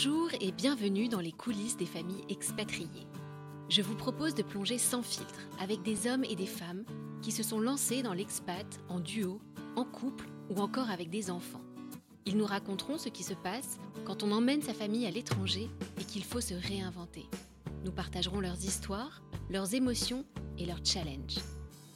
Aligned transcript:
Bonjour 0.00 0.30
et 0.40 0.52
bienvenue 0.52 1.08
dans 1.08 1.18
les 1.18 1.32
coulisses 1.32 1.76
des 1.76 1.84
familles 1.84 2.22
expatriées. 2.28 3.08
Je 3.68 3.82
vous 3.82 3.96
propose 3.96 4.32
de 4.32 4.44
plonger 4.44 4.78
sans 4.78 5.02
filtre 5.02 5.40
avec 5.58 5.82
des 5.82 6.06
hommes 6.06 6.22
et 6.22 6.36
des 6.36 6.46
femmes 6.46 6.84
qui 7.20 7.32
se 7.32 7.42
sont 7.42 7.58
lancés 7.58 8.04
dans 8.04 8.12
l'expat 8.12 8.64
en 8.88 9.00
duo, 9.00 9.40
en 9.74 9.82
couple 9.84 10.28
ou 10.50 10.60
encore 10.60 10.88
avec 10.88 11.10
des 11.10 11.32
enfants. 11.32 11.64
Ils 12.26 12.36
nous 12.36 12.46
raconteront 12.46 12.96
ce 12.96 13.08
qui 13.08 13.24
se 13.24 13.34
passe 13.34 13.80
quand 14.04 14.22
on 14.22 14.30
emmène 14.30 14.62
sa 14.62 14.72
famille 14.72 15.04
à 15.04 15.10
l'étranger 15.10 15.68
et 16.00 16.04
qu'il 16.04 16.22
faut 16.22 16.40
se 16.40 16.54
réinventer. 16.54 17.26
Nous 17.84 17.90
partagerons 17.90 18.38
leurs 18.38 18.64
histoires, 18.64 19.20
leurs 19.50 19.74
émotions 19.74 20.24
et 20.58 20.66
leurs 20.66 20.86
challenges. 20.86 21.40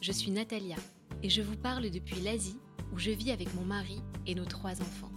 Je 0.01 0.11
suis 0.11 0.31
Natalia 0.31 0.75
et 1.21 1.29
je 1.29 1.41
vous 1.41 1.55
parle 1.55 1.89
depuis 1.89 2.19
l'Asie 2.19 2.59
où 2.93 2.99
je 2.99 3.11
vis 3.11 3.31
avec 3.31 3.53
mon 3.55 3.63
mari 3.63 4.01
et 4.27 4.35
nos 4.35 4.43
trois 4.43 4.81
enfants. 4.81 5.11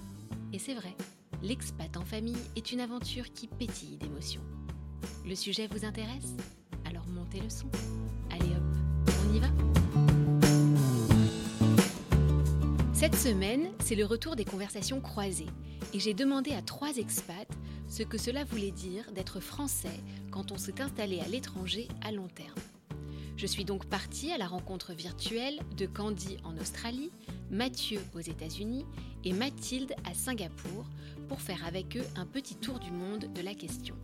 Et 0.52 0.60
c'est 0.60 0.74
vrai, 0.74 0.94
l'expat 1.42 1.96
en 1.96 2.04
famille 2.04 2.36
est 2.56 2.72
une 2.72 2.80
aventure 2.80 3.32
qui 3.32 3.46
pétille 3.46 3.96
d'émotions. 3.96 4.42
Le 5.26 5.34
sujet 5.34 5.66
vous 5.66 5.84
intéresse? 5.84 6.34
Alors 6.84 7.06
montez 7.08 7.40
le 7.40 7.50
son. 7.50 7.68
Allez 8.30 8.52
hop, 8.54 9.08
on 9.28 9.34
y 9.34 9.40
va 9.40 9.48
Cette 12.92 13.16
semaine, 13.16 13.70
c'est 13.80 13.94
le 13.94 14.04
retour 14.04 14.36
des 14.36 14.44
conversations 14.44 15.00
croisées 15.00 15.50
et 15.92 16.00
j'ai 16.00 16.14
demandé 16.14 16.52
à 16.52 16.62
trois 16.62 16.96
expats 16.96 17.48
ce 17.88 18.02
que 18.02 18.18
cela 18.18 18.44
voulait 18.44 18.70
dire 18.70 19.04
d'être 19.12 19.40
français 19.40 20.00
quand 20.30 20.50
on 20.50 20.58
s'est 20.58 20.80
installé 20.80 21.20
à 21.20 21.28
l'étranger 21.28 21.88
à 22.02 22.10
long 22.10 22.28
terme. 22.28 22.58
Je 23.36 23.46
suis 23.46 23.66
donc 23.66 23.84
partie 23.84 24.32
à 24.32 24.38
la 24.38 24.46
rencontre 24.46 24.94
virtuelle 24.94 25.60
de 25.76 25.84
Candy 25.84 26.38
en 26.42 26.56
Australie, 26.56 27.10
Mathieu 27.50 28.00
aux 28.14 28.20
États-Unis 28.20 28.86
et 29.24 29.34
Mathilde 29.34 29.94
à 30.10 30.14
Singapour 30.14 30.86
pour 31.28 31.40
faire 31.40 31.66
avec 31.66 31.96
eux 31.96 32.04
un 32.16 32.26
petit 32.26 32.56
tour 32.56 32.78
du 32.78 32.90
monde 32.90 33.32
de 33.32 33.42
la 33.42 33.54
question. 33.54 33.96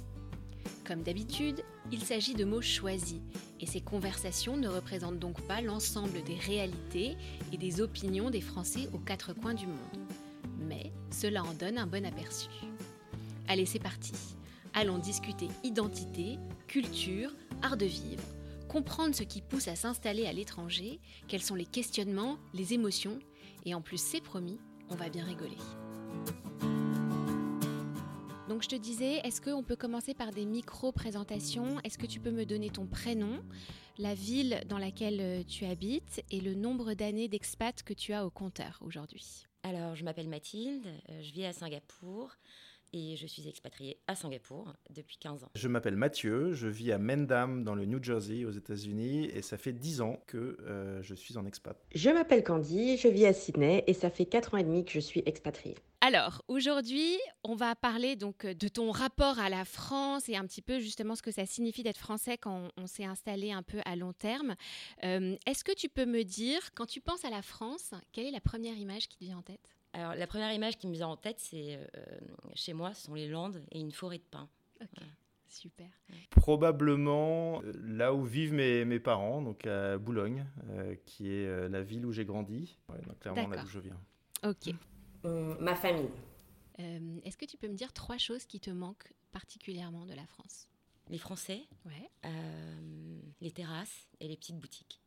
Comme 0.87 1.03
d'habitude, 1.03 1.63
il 1.91 2.03
s'agit 2.03 2.35
de 2.35 2.45
mots 2.45 2.61
choisis 2.61 3.21
et 3.61 3.67
ces 3.67 3.81
conversations 3.81 4.57
ne 4.57 4.69
représentent 4.69 5.19
donc 5.19 5.41
pas 5.43 5.61
l'ensemble 5.61 6.23
des 6.25 6.35
réalités 6.35 7.17
et 7.53 7.57
des 7.57 7.81
opinions 7.81 8.31
des 8.31 8.41
Français 8.41 8.89
aux 8.93 8.99
quatre 8.99 9.33
coins 9.33 9.55
du 9.55 9.67
monde. 9.67 9.79
Mais 10.59 10.93
cela 11.11 11.45
en 11.45 11.55
donne 11.55 11.79
un 11.79 11.87
bon 11.87 12.05
aperçu. 12.05 12.49
Allez, 13.49 13.67
c'est 13.67 13.79
parti. 13.79 14.15
Allons 14.75 14.99
discuter 14.99 15.49
identité, 15.65 16.39
culture, 16.67 17.31
art 17.63 17.77
de 17.77 17.87
vivre 17.87 18.23
comprendre 18.73 19.15
ce 19.15 19.23
qui 19.23 19.43
pousse 19.43 19.69
à 19.69 19.77
s'installer 19.77 20.27
à 20.27 20.33
l'étranger, 20.33 20.99
quels 21.29 21.43
sont 21.43 21.55
les 21.55 21.67
questionnements, 21.67 22.39
les 22.55 22.73
émotions, 22.73 23.19
et 23.67 23.75
en 23.75 23.83
plus 23.83 24.01
c'est 24.01 24.23
promis, 24.23 24.59
on 24.89 24.95
va 24.95 25.11
bien 25.11 25.25
rigoler. 25.25 25.59
Donc 28.53 28.63
je 28.63 28.69
te 28.69 28.77
disais, 28.77 29.15
est-ce 29.25 29.41
qu'on 29.41 29.63
peut 29.63 29.77
commencer 29.77 30.13
par 30.13 30.31
des 30.31 30.45
micro-présentations? 30.45 31.81
Est-ce 31.85 31.97
que 31.97 32.05
tu 32.05 32.21
peux 32.21 32.31
me 32.31 32.45
donner 32.45 32.69
ton 32.69 32.85
prénom, 32.85 33.43
la 33.97 34.13
ville 34.13 34.61
dans 34.69 34.77
laquelle 34.77 35.21
euh, 35.23 35.43
tu 35.43 35.65
habites 35.65 36.23
et 36.31 36.39
le 36.39 36.53
nombre 36.53 36.93
d'années 36.93 37.29
d'expat 37.29 37.83
que 37.83 37.95
tu 37.95 38.13
as 38.13 38.27
au 38.27 38.31
compteur 38.31 38.79
aujourd'hui? 38.83 39.47
Alors 39.63 39.95
je 39.95 40.05
m'appelle 40.05 40.29
Mathilde, 40.29 40.87
euh, 41.09 41.23
je 41.23 41.33
vis 41.33 41.47
à 41.47 41.55
Singapour 41.55 42.37
et 42.93 43.17
je 43.17 43.27
suis 43.27 43.49
expatriée 43.49 43.99
à 44.07 44.15
Singapour 44.15 44.73
depuis 44.91 45.17
15 45.19 45.45
ans. 45.45 45.51
Je 45.55 45.69
m'appelle 45.69 45.97
Mathieu, 45.97 46.53
je 46.53 46.69
vis 46.69 46.93
à 46.93 46.99
Mendham 46.99 47.65
dans 47.65 47.75
le 47.75 47.85
New 47.85 48.03
Jersey 48.03 48.45
aux 48.45 48.51
États-Unis 48.51 49.27
et 49.27 49.43
ça 49.43 49.57
fait 49.57 49.73
10 49.73 50.01
ans 50.01 50.23
que 50.27 50.59
euh, 50.67 51.03
je 51.03 51.15
suis 51.15 51.37
en 51.37 51.47
expat. 51.47 51.77
Je 51.95 52.11
m'appelle 52.11 52.45
Candy, 52.45 52.97
je 52.97 53.09
vis 53.09 53.27
à 53.27 53.33
Sydney 53.33 53.85
et 53.87 53.95
ça 53.95 54.11
fait 54.11 54.27
4 54.27 54.55
ans 54.55 54.59
et 54.59 54.65
demi 54.65 54.85
que 54.85 54.93
je 54.93 55.01
suis 55.01 55.23
expatriée. 55.27 55.77
Alors, 56.05 56.43
aujourd'hui, 56.49 57.17
on 57.45 57.55
va 57.55 57.77
parler 57.77 58.17
donc 58.17 58.45
de 58.45 58.67
ton 58.67 58.91
rapport 58.91 59.39
à 59.39 59.49
la 59.49 59.65
France 59.65 60.29
et 60.29 60.37
un 60.37 60.45
petit 60.47 60.61
peu 60.61 60.81
justement 60.81 61.15
ce 61.15 61.23
que 61.23 61.31
ça 61.31 61.47
signifie 61.47 61.85
d'être 61.85 61.97
français 61.97 62.37
quand 62.37 62.71
on, 62.77 62.89
s'est 62.89 63.05
installé 63.05 63.53
un 63.53 63.63
peu 63.63 63.79
à 63.85 63.95
long 63.95 64.13
terme. 64.13 64.57
Euh, 65.05 65.37
est-ce 65.47 65.63
que 65.63 65.73
tu 65.73 65.89
peux 65.89 66.05
me 66.05 66.25
dire, 66.25 66.61
quand 66.75 66.87
tu 66.87 67.01
penses 67.01 67.25
à 67.25 67.31
la 67.31 67.41
France, 67.41 67.93
quelle 68.11 68.27
est 68.27 68.33
la 68.33 68.41
première 68.41 68.77
image 68.77 69.07
qui 69.07 69.17
te 69.17 69.25
vient 69.25 69.39
en 69.39 69.43
tête? 69.43 69.77
Alors, 69.93 70.15
la 70.15 70.27
première 70.27 70.53
image 70.53 70.79
qui 70.79 70.87
me 70.87 70.93
vient 70.93 71.09
en 71.09 71.17
tête, 71.17 71.39
c'est 71.39 71.77
euh, 71.77 72.05
chez 72.55 72.73
moi, 72.73 72.95
ce 72.95 73.03
sont 73.03 73.15
les 73.15 73.29
Landes 73.29 73.63
et 73.71 73.81
une 73.81 73.93
forêt 73.93 74.19
de 74.19 74.25
pins. 74.31 74.49
Ok. 74.81 75.05
Super. 75.49 75.87
Probablement 76.31 77.63
euh, 77.63 77.73
là 77.85 78.15
où 78.15 78.25
vivent 78.25 78.55
mes, 78.55 78.87
mes, 78.87 78.99
parents, 78.99 79.43
donc 79.43 79.67
à 79.67 79.99
Boulogne, 79.99 80.47
euh, 80.71 80.95
qui 81.05 81.31
est 81.31 81.69
la 81.69 81.83
ville 81.83 82.07
où 82.07 82.13
j'ai 82.13 82.25
grandi. 82.25 82.79
donc 83.07 83.19
clairement 83.19 83.49
là 83.49 83.63
où 83.63 83.69
je 83.69 83.81
viens. 83.81 84.01
Ok. 84.45 84.75
ma 85.61 85.75
famille. 85.75 86.11
Est-ce 86.79 87.37
que 87.37 87.45
tu 87.45 87.59
peux 87.59 87.69
me 87.69 87.75
dire 87.75 87.93
trois 87.93 88.17
choses 88.17 88.47
qui 88.47 88.61
te 88.61 88.71
manquent 88.71 89.13
particulièrement 89.31 90.07
de 90.07 90.15
la 90.15 90.27
France? 90.27 90.69
Les 91.11 91.19
Français, 91.19 91.61
ouais. 91.85 92.31
les 93.43 93.51
terrasses 93.51 94.09
et 94.21 94.29
les 94.29 94.37
petites 94.37 94.59
boutiques. 94.59 95.02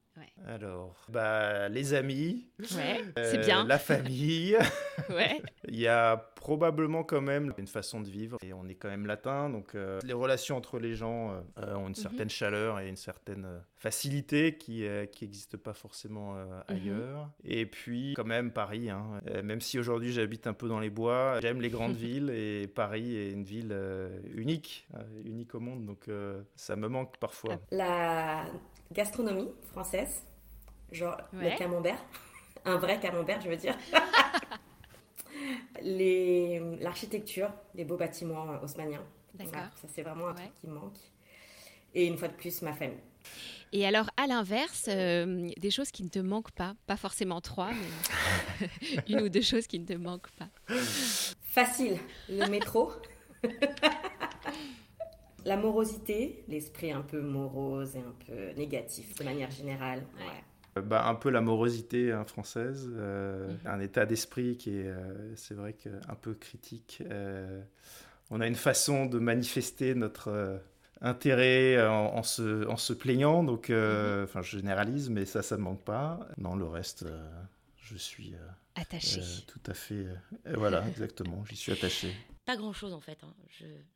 Alors, 0.47 0.95
bah, 1.09 1.69
les 1.69 1.93
amis, 1.93 2.47
ouais, 2.59 3.01
c'est 3.15 3.39
bien. 3.39 3.65
la 3.65 3.79
famille. 3.79 4.57
ouais. 5.09 5.41
Il 5.67 5.79
y 5.79 5.87
a 5.87 6.17
probablement 6.45 7.03
quand 7.03 7.21
même 7.21 7.53
une 7.57 7.67
façon 7.67 8.01
de 8.01 8.07
vivre. 8.07 8.37
Et 8.43 8.53
on 8.53 8.67
est 8.67 8.75
quand 8.75 8.89
même 8.89 9.07
latin, 9.07 9.49
donc 9.49 9.73
euh, 9.73 9.99
les 10.03 10.13
relations 10.13 10.55
entre 10.55 10.77
les 10.77 10.93
gens 10.93 11.31
euh, 11.57 11.75
ont 11.75 11.87
une 11.87 11.89
mhm. 11.89 11.95
certaine 11.95 12.29
chaleur 12.29 12.79
et 12.79 12.87
une 12.87 12.95
certaine 12.95 13.45
euh, 13.45 13.59
facilité 13.75 14.55
qui 14.55 14.85
qui 15.11 15.25
n'existe 15.25 15.57
pas 15.57 15.73
forcément 15.73 16.35
mhm. 16.35 16.63
ailleurs. 16.67 17.29
Et 17.43 17.65
puis 17.65 18.13
quand 18.15 18.25
même 18.25 18.51
Paris, 18.51 18.89
hein. 18.89 19.21
même 19.43 19.61
si 19.61 19.79
aujourd'hui 19.79 20.11
j'habite 20.11 20.47
un 20.47 20.53
peu 20.53 20.67
dans 20.67 20.79
les 20.79 20.89
bois, 20.89 21.39
j'aime 21.41 21.61
les 21.61 21.69
grandes 21.69 21.95
villes 21.95 22.29
et 22.29 22.67
Paris 22.67 23.15
est 23.15 23.31
une 23.31 23.43
ville 23.43 23.75
unique, 24.33 24.87
unique 25.23 25.55
au 25.55 25.59
monde, 25.59 25.85
donc 25.85 26.09
ça 26.55 26.75
me 26.75 26.87
manque 26.87 27.17
parfois. 27.17 27.57
La 27.71 28.45
gastronomie 28.91 29.51
française, 29.71 30.25
genre 30.91 31.17
le 31.33 31.57
camembert, 31.57 32.03
un 32.65 32.77
vrai 32.77 32.99
camembert, 32.99 33.41
je 33.41 33.49
veux 33.49 33.57
dire. 33.57 33.77
L'architecture, 36.81 37.51
les 37.75 37.85
beaux 37.85 37.97
bâtiments 37.97 38.59
haussmanniens. 38.63 39.03
D'accord. 39.33 39.69
ça, 39.81 39.87
c'est 39.93 40.01
vraiment 40.01 40.29
un 40.29 40.33
truc 40.33 40.53
qui 40.61 40.67
manque. 40.67 40.97
Et 41.93 42.07
une 42.07 42.17
fois 42.17 42.27
de 42.27 42.33
plus, 42.33 42.61
ma 42.61 42.73
famille. 42.73 42.99
Et 43.71 43.85
alors, 43.85 44.09
à 44.15 44.27
l'inverse, 44.27 44.85
euh, 44.87 45.49
des 45.57 45.71
choses 45.71 45.91
qui 45.91 46.03
ne 46.03 46.09
te 46.09 46.19
manquent 46.19 46.51
pas, 46.51 46.75
pas 46.87 46.97
forcément 46.97 47.41
trois, 47.41 47.71
mais 47.71 48.69
une 49.09 49.21
ou 49.21 49.29
deux 49.29 49.41
choses 49.41 49.67
qui 49.67 49.79
ne 49.79 49.85
te 49.85 49.93
manquent 49.93 50.31
pas. 50.31 50.47
Facile, 51.41 51.97
le 52.29 52.47
métro. 52.47 52.91
La 55.45 55.57
morosité, 55.57 56.43
l'esprit 56.47 56.91
un 56.91 57.01
peu 57.01 57.21
morose 57.21 57.95
et 57.95 57.99
un 57.99 58.15
peu 58.25 58.57
négatif 58.57 59.15
de 59.15 59.23
manière 59.23 59.51
générale. 59.51 60.03
Ouais. 60.17 60.81
Bah, 60.81 61.07
un 61.07 61.15
peu 61.15 61.29
la 61.29 61.39
morosité 61.39 62.11
hein, 62.11 62.25
française, 62.25 62.89
euh, 62.95 63.47
mhm. 63.47 63.59
un 63.65 63.79
état 63.79 64.05
d'esprit 64.05 64.57
qui 64.57 64.71
est, 64.71 64.87
euh, 64.87 65.33
c'est 65.37 65.53
vrai, 65.53 65.71
que, 65.71 65.89
un 66.09 66.15
peu 66.15 66.33
critique. 66.33 67.01
Euh, 67.09 67.61
on 68.29 68.41
a 68.41 68.47
une 68.47 68.55
façon 68.55 69.05
de 69.05 69.17
manifester 69.17 69.95
notre 69.95 70.59
intérêt 70.99 71.85
en, 71.87 72.23
se, 72.23 72.67
en 72.67 72.75
se 72.75 72.91
plaignant, 72.91 73.43
donc, 73.43 73.69
mhm. 73.69 74.23
enfin, 74.23 74.41
je 74.41 74.57
généralise, 74.57 75.09
mais 75.09 75.25
ça, 75.25 75.43
ça 75.43 75.55
ne 75.55 75.61
manque 75.61 75.83
pas. 75.83 76.27
Non, 76.37 76.55
le 76.55 76.65
reste, 76.65 77.05
je 77.77 77.95
suis 77.95 78.33
attaché. 78.75 79.21
tout 79.47 79.71
à 79.71 79.73
fait. 79.73 80.07
voilà, 80.55 80.85
exactement, 80.89 81.45
j'y 81.45 81.55
suis 81.55 81.71
attaché. 81.71 82.11
Pas 82.45 82.55
grand 82.57 82.73
chose 82.73 82.93
en 82.93 82.99
fait. 82.99 83.23
Hein. 83.23 83.35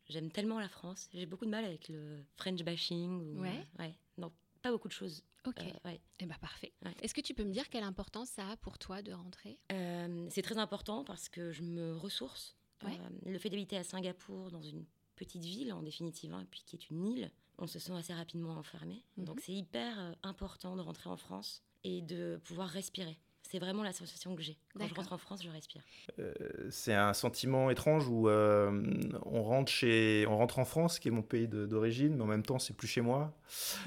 J'aime 0.08 0.30
tellement 0.30 0.58
la 0.58 0.68
France. 0.68 1.08
J'ai 1.14 1.26
beaucoup 1.26 1.44
de 1.46 1.50
mal 1.50 1.64
avec 1.64 1.88
le 1.88 2.24
French 2.36 2.62
bashing. 2.62 3.38
ouais. 3.38 3.66
ouais. 3.78 3.94
Non, 4.18 4.32
pas 4.62 4.70
beaucoup 4.70 4.88
de 4.88 4.92
choses. 4.92 5.22
Ok. 5.46 5.60
Euh, 5.60 5.88
ouais. 5.88 6.00
Eh 6.18 6.26
ben 6.26 6.36
parfait. 6.40 6.72
Est-ce 7.00 7.14
que 7.14 7.20
tu 7.20 7.32
peux 7.32 7.44
me 7.44 7.52
dire 7.52 7.68
quelle 7.70 7.84
importance 7.84 8.28
ça 8.28 8.48
a 8.50 8.56
pour 8.56 8.78
toi 8.78 9.02
de 9.02 9.12
rentrer? 9.12 9.58
Euh, 9.72 10.26
C'est 10.30 10.42
très 10.42 10.58
important 10.58 11.04
parce 11.04 11.28
que 11.28 11.50
je 11.52 11.62
me 11.62 11.96
ressource. 11.96 12.56
Euh, 12.84 12.88
le 13.26 13.38
fait 13.38 13.50
d'habiter 13.50 13.76
à 13.76 13.84
Singapour, 13.84 14.50
dans 14.50 14.62
une 14.62 14.84
petite 15.16 15.44
ville 15.44 15.72
en 15.72 15.82
définitive, 15.82 16.32
hein, 16.32 16.46
puis 16.50 16.62
qui 16.64 16.76
est 16.76 16.88
une 16.90 17.04
île, 17.06 17.30
on 17.58 17.66
se 17.66 17.78
sent 17.78 17.92
assez 17.92 18.14
rapidement 18.14 18.54
enfermé. 18.56 19.04
Mhm. 19.16 19.24
Donc 19.26 19.40
c'est 19.40 19.52
hyper 19.52 20.16
important 20.22 20.76
de 20.76 20.80
rentrer 20.82 21.10
en 21.10 21.16
France 21.16 21.62
et 21.84 22.00
de 22.02 22.40
pouvoir 22.44 22.68
respirer. 22.68 23.18
C'est 23.50 23.58
vraiment 23.58 23.82
la 23.82 23.92
sensation 23.92 24.36
que 24.36 24.42
j'ai. 24.42 24.56
Quand 24.78 24.86
je 24.86 24.94
rentre 24.94 25.12
en 25.12 25.18
France, 25.18 25.42
je 25.42 25.50
respire. 25.50 25.82
Euh, 26.20 26.32
c'est 26.70 26.94
un 26.94 27.12
sentiment 27.12 27.68
étrange 27.68 28.06
où 28.06 28.28
euh, 28.28 28.80
on, 29.26 29.42
rentre 29.42 29.72
chez, 29.72 30.24
on 30.28 30.36
rentre 30.36 30.60
en 30.60 30.64
France, 30.64 31.00
qui 31.00 31.08
est 31.08 31.10
mon 31.10 31.22
pays 31.22 31.48
d'origine, 31.48 32.14
mais 32.14 32.22
en 32.22 32.26
même 32.26 32.44
temps, 32.44 32.60
c'est 32.60 32.76
plus 32.76 32.86
chez 32.86 33.00
moi. 33.00 33.32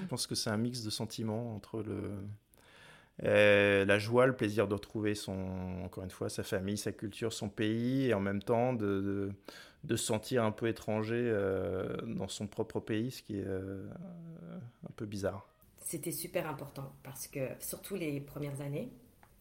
Je 0.01 0.05
pense 0.07 0.27
que 0.27 0.35
c'est 0.35 0.49
un 0.49 0.57
mix 0.57 0.83
de 0.83 0.89
sentiments 0.89 1.55
entre 1.55 1.81
le, 1.81 2.11
euh, 3.23 3.85
la 3.85 3.99
joie, 3.99 4.25
le 4.25 4.35
plaisir 4.35 4.67
de 4.67 4.73
retrouver 4.73 5.15
son, 5.15 5.81
encore 5.85 6.03
une 6.03 6.11
fois, 6.11 6.27
sa 6.27 6.43
famille, 6.43 6.77
sa 6.77 6.91
culture, 6.91 7.31
son 7.31 7.47
pays, 7.47 8.07
et 8.07 8.13
en 8.13 8.19
même 8.19 8.43
temps 8.43 8.73
de, 8.73 9.31
de, 9.85 9.95
se 9.95 10.05
sentir 10.05 10.43
un 10.43 10.51
peu 10.51 10.67
étranger 10.67 11.33
dans 12.05 12.27
son 12.27 12.47
propre 12.47 12.81
pays, 12.81 13.11
ce 13.11 13.23
qui 13.23 13.37
est 13.37 13.47
un 13.47 14.91
peu 14.97 15.05
bizarre. 15.05 15.47
C'était 15.79 16.11
super 16.11 16.49
important 16.49 16.91
parce 17.01 17.27
que, 17.27 17.47
surtout 17.61 17.95
les 17.95 18.19
premières 18.19 18.59
années, 18.59 18.89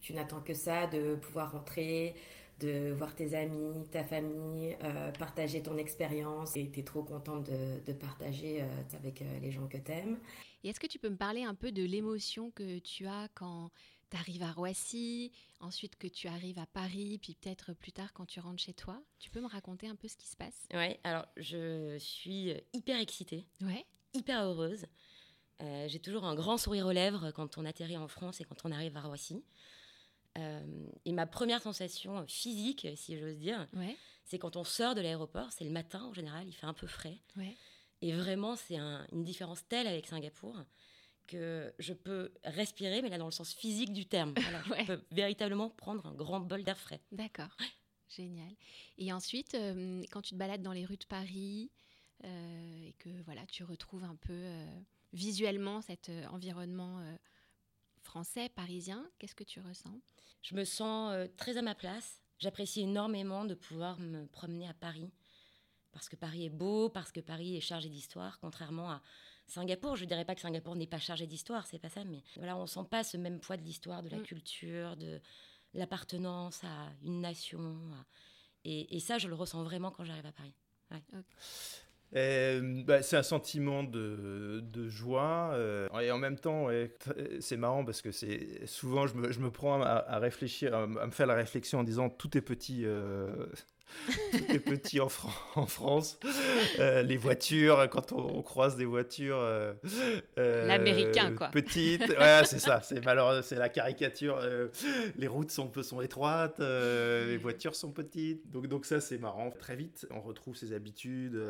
tu 0.02 0.12
n'attends 0.12 0.40
que 0.40 0.54
ça, 0.54 0.86
de 0.86 1.14
pouvoir 1.14 1.52
rentrer 1.52 2.14
de 2.60 2.92
voir 2.92 3.14
tes 3.16 3.34
amis, 3.34 3.88
ta 3.90 4.04
famille, 4.04 4.76
partager 5.18 5.62
ton 5.62 5.76
expérience 5.78 6.56
et 6.56 6.70
tu 6.70 6.80
es 6.80 6.82
trop 6.84 7.02
contente 7.02 7.50
de, 7.50 7.92
partager 7.92 8.64
avec 8.94 9.24
les 9.42 9.50
gens 9.50 9.66
que 9.66 9.78
tu 9.78 9.90
aimes. 9.90 10.18
Et 10.62 10.68
est-ce 10.68 10.78
que 10.78 10.86
tu 10.86 10.98
peux 10.98 11.08
me 11.08 11.16
parler 11.16 11.42
un 11.42 11.54
peu 11.54 11.72
de 11.72 11.82
l'émotion 11.82 12.50
que 12.52 12.78
tu 12.78 13.06
as 13.06 13.28
quand 13.34 13.70
tu 14.10 14.16
arrives 14.16 14.42
à 14.42 14.52
Roissy, 14.52 15.32
ensuite 15.60 15.96
que 15.96 16.06
tu 16.06 16.28
arrives 16.28 16.58
à 16.58 16.66
Paris, 16.66 17.18
puis 17.20 17.34
peut-être 17.34 17.72
plus 17.72 17.92
tard 17.92 18.12
quand 18.12 18.26
tu 18.26 18.38
rentres 18.40 18.62
chez 18.62 18.74
toi? 18.74 19.02
Tu 19.18 19.30
peux 19.30 19.40
me 19.40 19.48
raconter 19.48 19.88
un 19.88 19.96
peu 19.96 20.06
ce 20.06 20.16
qui 20.16 20.28
se 20.28 20.36
passe? 20.36 20.66
Ouais, 20.72 21.00
alors 21.02 21.26
je 21.36 21.96
suis 21.98 22.54
hyper 22.72 23.00
excitée, 23.00 23.46
ouais. 23.62 23.84
hyper 24.14 24.44
heureuse. 24.44 24.86
Euh, 25.62 25.86
j'ai 25.88 25.98
toujours 25.98 26.24
un 26.24 26.34
grand 26.34 26.58
sourire 26.58 26.86
aux 26.86 26.92
lèvres 26.92 27.30
quand 27.32 27.58
on 27.58 27.64
atterrit 27.64 27.96
en 27.96 28.08
France 28.08 28.40
et 28.40 28.44
quand 28.44 28.64
on 28.64 28.70
arrive 28.70 28.96
à 28.96 29.02
Roissy. 29.02 29.42
Euh, 30.38 30.86
et 31.04 31.12
ma 31.12 31.26
première 31.26 31.60
sensation 31.60 32.26
physique, 32.26 32.86
si 32.96 33.18
j'ose 33.18 33.36
dire, 33.36 33.68
c'est 34.24 34.38
quand 34.38 34.56
on 34.56 34.64
sort 34.64 34.94
de 34.94 35.00
l'aéroport, 35.00 35.52
c'est 35.52 35.64
le 35.64 35.70
matin 35.70 36.04
en 36.04 36.14
général, 36.14 36.46
il 36.46 36.52
fait 36.52 36.66
un 36.66 36.74
peu 36.74 36.86
frais. 36.86 37.18
Et 38.00 38.12
vraiment, 38.12 38.56
c'est 38.56 38.78
une 38.78 39.24
différence 39.24 39.66
telle 39.68 39.86
avec 39.86 40.06
Singapour 40.06 40.56
que 41.28 41.72
je 41.78 41.92
peux 41.92 42.32
respirer, 42.44 43.00
mais 43.00 43.08
là 43.08 43.16
dans 43.16 43.26
le 43.26 43.32
sens 43.32 43.54
physique 43.54 43.92
du 43.92 44.06
terme. 44.06 44.34
Je 44.36 44.84
peux 44.86 45.02
véritablement 45.12 45.70
prendre 45.70 46.04
un 46.06 46.14
grand 46.14 46.40
bol 46.40 46.64
d'air 46.64 46.78
frais. 46.78 47.00
D'accord. 47.12 47.56
Génial. 48.08 48.50
Et 48.98 49.12
ensuite, 49.12 49.54
euh, 49.54 50.02
quand 50.10 50.20
tu 50.20 50.30
te 50.30 50.38
balades 50.38 50.62
dans 50.62 50.72
les 50.72 50.84
rues 50.84 50.96
de 50.96 51.04
Paris 51.04 51.70
et 52.24 52.94
que 52.98 53.08
voilà, 53.24 53.44
tu 53.46 53.64
retrouves 53.64 54.04
un 54.04 54.14
peu 54.14 54.44
visuellement 55.12 55.80
cet 55.80 56.08
euh, 56.08 56.26
environnement 56.28 57.00
euh, 57.00 57.16
français, 58.02 58.48
parisien, 58.50 59.08
qu'est-ce 59.18 59.34
que 59.34 59.44
tu 59.44 59.60
ressens? 59.60 60.00
Je 60.42 60.54
me 60.54 60.64
sens 60.64 61.12
euh, 61.12 61.26
très 61.36 61.56
à 61.56 61.62
ma 61.62 61.74
place. 61.74 62.20
J'apprécie 62.38 62.82
énormément 62.82 63.44
de 63.44 63.54
pouvoir 63.54 63.98
me 64.00 64.26
promener 64.26 64.68
à 64.68 64.74
Paris. 64.74 65.10
Parce 65.92 66.08
que 66.08 66.16
Paris 66.16 66.46
est 66.46 66.50
beau, 66.50 66.88
parce 66.88 67.12
que 67.12 67.20
Paris 67.20 67.56
est 67.56 67.60
chargé 67.60 67.88
d'histoire, 67.88 68.40
contrairement 68.40 68.90
à 68.90 69.02
Singapour. 69.46 69.96
Je 69.96 70.04
ne 70.04 70.08
dirais 70.08 70.24
pas 70.24 70.34
que 70.34 70.40
Singapour 70.40 70.74
n'est 70.74 70.86
pas 70.86 70.98
chargé 70.98 71.26
d'histoire, 71.26 71.66
c'est 71.66 71.78
pas 71.78 71.90
ça, 71.90 72.04
mais 72.04 72.22
voilà, 72.36 72.56
on 72.56 72.66
sent 72.66 72.86
pas 72.90 73.04
ce 73.04 73.16
même 73.16 73.40
poids 73.40 73.56
de 73.56 73.62
l'histoire, 73.62 74.02
de 74.02 74.08
la 74.08 74.18
mm. 74.18 74.22
culture, 74.22 74.96
de 74.96 75.20
l'appartenance 75.74 76.64
à 76.64 76.92
une 77.02 77.20
nation. 77.20 77.80
Et, 78.64 79.00
ça, 79.00 79.18
je 79.18 79.28
le 79.28 79.34
ressens 79.34 79.62
vraiment 79.64 79.90
quand 79.90 80.04
j'arrive 80.04 80.26
à 80.26 80.32
Paris. 80.32 80.54
Bah, 82.12 83.02
c'est 83.02 83.16
un 83.16 83.22
sentiment 83.22 83.82
de, 83.82 84.60
de 84.60 84.88
joie 84.88 85.52
euh, 85.54 85.88
et 86.00 86.10
en 86.10 86.18
même 86.18 86.38
temps 86.38 86.68
c'est 87.40 87.56
marrant 87.56 87.86
parce 87.86 88.02
que 88.02 88.12
c'est 88.12 88.66
souvent 88.66 89.06
je 89.06 89.14
me, 89.14 89.32
je 89.32 89.40
me 89.40 89.50
prends 89.50 89.80
à, 89.80 90.18
réfléchir 90.18 90.74
à, 90.74 90.86
me 90.86 91.10
faire 91.10 91.26
la 91.26 91.34
réflexion 91.34 91.78
en 91.78 91.84
disant 91.84 92.10
tout 92.10 92.36
est 92.36 92.42
petit 92.42 92.84
euh, 92.84 93.46
tout 94.32 94.52
est 94.52 94.58
petit 94.58 95.00
en, 95.00 95.08
en 95.54 95.66
France. 95.66 96.18
Euh, 96.78 97.02
les 97.02 97.16
voitures, 97.16 97.88
quand 97.90 98.12
on, 98.12 98.42
croise 98.42 98.76
des 98.76 98.84
voitures. 98.84 99.38
Euh, 99.38 99.72
euh, 100.38 100.66
L'américain, 100.66 101.34
quoi. 101.34 101.48
Petites. 101.48 102.08
Ouais, 102.08 102.42
c'est 102.44 102.58
ça. 102.58 102.80
C'est 102.82 103.04
malheureux, 103.04 103.42
c'est 103.42 103.56
la 103.56 103.68
caricature. 103.68 104.40
les 105.16 105.26
routes 105.26 105.50
sont, 105.50 105.70
sont 105.82 106.00
étroites, 106.00 106.58
les 106.60 107.36
voitures 107.36 107.74
sont 107.74 107.92
petites. 107.92 108.50
Donc, 108.50 108.66
donc 108.66 108.86
ça, 108.86 109.00
c'est 109.00 109.18
marrant. 109.18 109.50
Très 109.50 109.76
vite, 109.76 110.06
on 110.10 110.20
retrouve 110.20 110.56
ses 110.56 110.72
habitudes. 110.72 111.40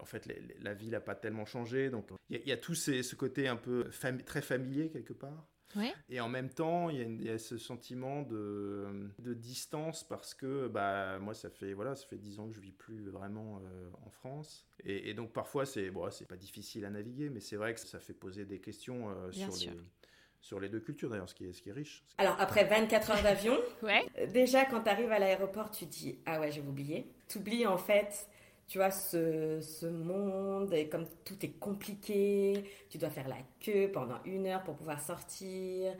en 0.00 0.04
fait, 0.04 0.28
la 0.62 0.74
ville 0.74 0.90
n'a 0.90 1.00
pas 1.00 1.14
tellement 1.14 1.46
changé. 1.46 1.90
Donc, 1.90 2.08
il 2.30 2.46
y, 2.46 2.52
a 2.52 2.56
tout 2.56 2.74
ce 2.74 3.14
côté 3.14 3.48
un 3.48 3.56
peu 3.56 3.88
très 4.24 4.42
familier, 4.42 4.88
quelque 4.90 5.12
part. 5.12 5.46
Et 6.08 6.20
en 6.20 6.28
même 6.28 6.50
temps, 6.50 6.90
il 6.90 7.22
y, 7.22 7.30
a 7.30 7.38
ce 7.38 7.58
sentiment 7.58 8.22
de, 8.22 9.10
de, 9.18 9.34
distance 9.34 10.04
parce 10.04 10.34
que 10.34 10.68
bah, 10.68 11.18
moi, 11.18 11.34
ça 11.34 11.50
fait, 11.50 11.72
voilà, 11.72 11.94
ça 11.94 12.06
fait 12.06 12.18
10 12.18 12.40
ans 12.40 12.48
que 12.48 12.54
je 12.54 12.60
vis 12.60 12.72
plus 12.72 13.08
vraiment 13.08 13.58
euh, 13.58 13.90
en 14.06 14.10
France. 14.10 14.66
Et, 14.84 15.14
donc 15.14 15.32
parfois, 15.32 15.66
c'est 15.66 15.90
bon, 15.90 16.10
c'est 16.10 16.28
pas 16.28 16.36
difficile 16.36 16.84
à 16.84 16.90
naviguer, 16.90 17.30
mais 17.30 17.40
c'est 17.40 17.56
vrai 17.56 17.74
que 17.74 17.80
ça 17.80 17.98
fait 17.98 18.14
poser 18.14 18.44
des 18.44 18.60
questions 18.60 19.10
euh, 19.10 19.32
sur 19.32 19.54
les 19.56 19.76
sur 20.42 20.60
les 20.60 20.68
deux 20.68 20.78
cultures 20.78 21.10
d'ailleurs, 21.10 21.28
ce 21.28 21.34
qui 21.34 21.44
est, 21.44 21.52
ce 21.52 21.60
qui 21.60 21.70
est 21.70 21.72
riche. 21.72 22.04
Alors 22.18 22.36
après 22.38 22.64
24 22.64 23.10
heures 23.10 23.22
d'avion, 23.22 23.58
ouais. 23.82 24.06
déjà 24.28 24.64
quand 24.64 24.82
tu 24.82 24.88
arrives 24.88 25.10
à 25.10 25.18
l'aéroport, 25.18 25.72
tu 25.72 25.86
dis 25.86 26.20
ah 26.24 26.38
ouais 26.40 26.52
j'ai 26.52 26.60
oublié. 26.60 27.10
Tu 27.26 27.38
oublies 27.38 27.66
en 27.66 27.78
fait 27.78 28.28
tu 28.66 28.78
vois, 28.78 28.90
ce, 28.90 29.60
ce, 29.60 29.86
monde, 29.86 30.72
et 30.74 30.88
comme 30.88 31.06
tout 31.24 31.36
est 31.44 31.58
compliqué, 31.58 32.64
tu 32.90 32.98
dois 32.98 33.10
faire 33.10 33.28
la 33.28 33.38
queue 33.60 33.90
pendant 33.92 34.22
une 34.24 34.46
heure 34.46 34.62
pour 34.64 34.74
pouvoir 34.74 35.00
sortir, 35.00 35.94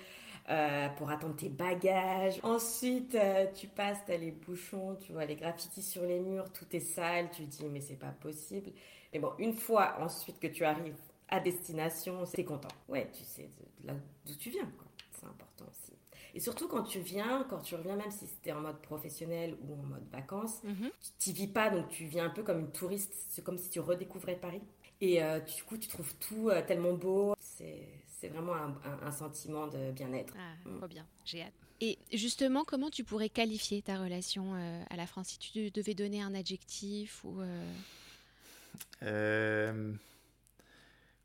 euh, 0.49 0.89
pour 0.91 1.11
attendre 1.11 1.37
tes 1.37 1.49
bagages. 1.49 2.41
Ensuite, 2.43 3.15
euh, 3.15 3.47
tu 3.55 3.69
passes, 3.69 3.99
tu 4.05 4.13
as 4.13 4.17
les 4.17 4.33
bouchons, 4.33 4.97
tu 4.97 5.13
vois 5.13 5.25
les 5.25 5.37
graffitis 5.37 5.83
sur 5.83 6.03
les 6.03 6.19
murs, 6.21 6.53
tout 6.53 6.67
est 6.73 6.81
sale, 6.81 7.31
tu 7.31 7.43
dis 7.45 7.69
mais 7.69 7.81
c'est 7.81 7.99
pas 7.99 8.13
possible. 8.21 8.71
Mais 9.13 9.21
bon, 9.21 9.33
une 9.39 9.55
fois 9.55 9.97
ensuite 10.01 10.41
que 10.41 10.49
tu 10.49 10.65
arrives 10.65 10.99
à 11.29 11.41
destination, 11.41 12.25
c'est 12.27 12.45
content. 12.45 12.69
Ouais, 12.89 13.11
tu 13.13 13.23
sais 13.25 13.49
d'où 13.85 14.35
tu 14.35 14.51
viens, 14.51 14.71
C'est 15.13 15.27
important 15.27 15.67
aussi. 15.71 15.93
Et 16.37 16.41
surtout 16.41 16.69
quand 16.69 16.83
tu 16.83 17.01
viens, 17.01 17.47
quand 17.49 17.61
tu 17.61 17.75
reviens, 17.77 17.97
même 17.97 18.11
si 18.11 18.27
c'était 18.27 18.53
en 18.53 18.61
mode 18.61 18.77
professionnel 18.83 19.57
ou 19.63 19.73
en 19.73 19.83
mode 19.85 20.07
vacances, 20.13 20.63
mhm. 20.65 20.91
tu 21.19 21.31
n'y 21.31 21.35
vis 21.35 21.47
pas, 21.47 21.71
donc 21.71 21.89
tu 21.89 22.05
viens 22.05 22.27
un 22.27 22.31
peu 22.31 22.43
comme 22.43 22.61
une 22.61 22.71
touriste. 22.71 23.15
C'est 23.31 23.43
comme 23.43 23.57
si 23.57 23.71
tu 23.71 23.81
redécouvrais 23.81 24.37
Paris. 24.37 24.61
Et 25.01 25.23
euh, 25.23 25.41
du 25.41 25.63
coup, 25.63 25.79
tu 25.79 25.89
trouves 25.89 26.15
tout 26.17 26.51
euh, 26.51 26.61
tellement 26.61 26.93
beau. 26.93 27.35
C'est 27.41 28.29
vraiment 28.29 28.55
un, 28.55 29.13
sentiment 29.13 29.67
de 29.67 29.93
bien-être. 29.93 30.35
Ah, 30.37 30.69
mm. 30.69 30.77
trop 30.77 30.89
bien, 30.89 31.07
j'ai 31.25 31.43
hâte. 31.43 31.55
Et 31.81 31.97
justement, 32.13 32.65
comment 32.65 32.91
tu 32.91 33.03
pourrais 33.03 33.31
qualifier 33.31 33.81
ta 33.81 33.97
relation 33.97 34.57
euh, 34.57 34.83
à 34.91 34.97
la 34.97 35.07
France? 35.07 35.29
Si 35.29 35.39
tu 35.39 35.71
devais 35.71 35.95
donner 35.95 36.21
un 36.21 36.35
adjectif 36.35 37.25
ou 37.25 37.41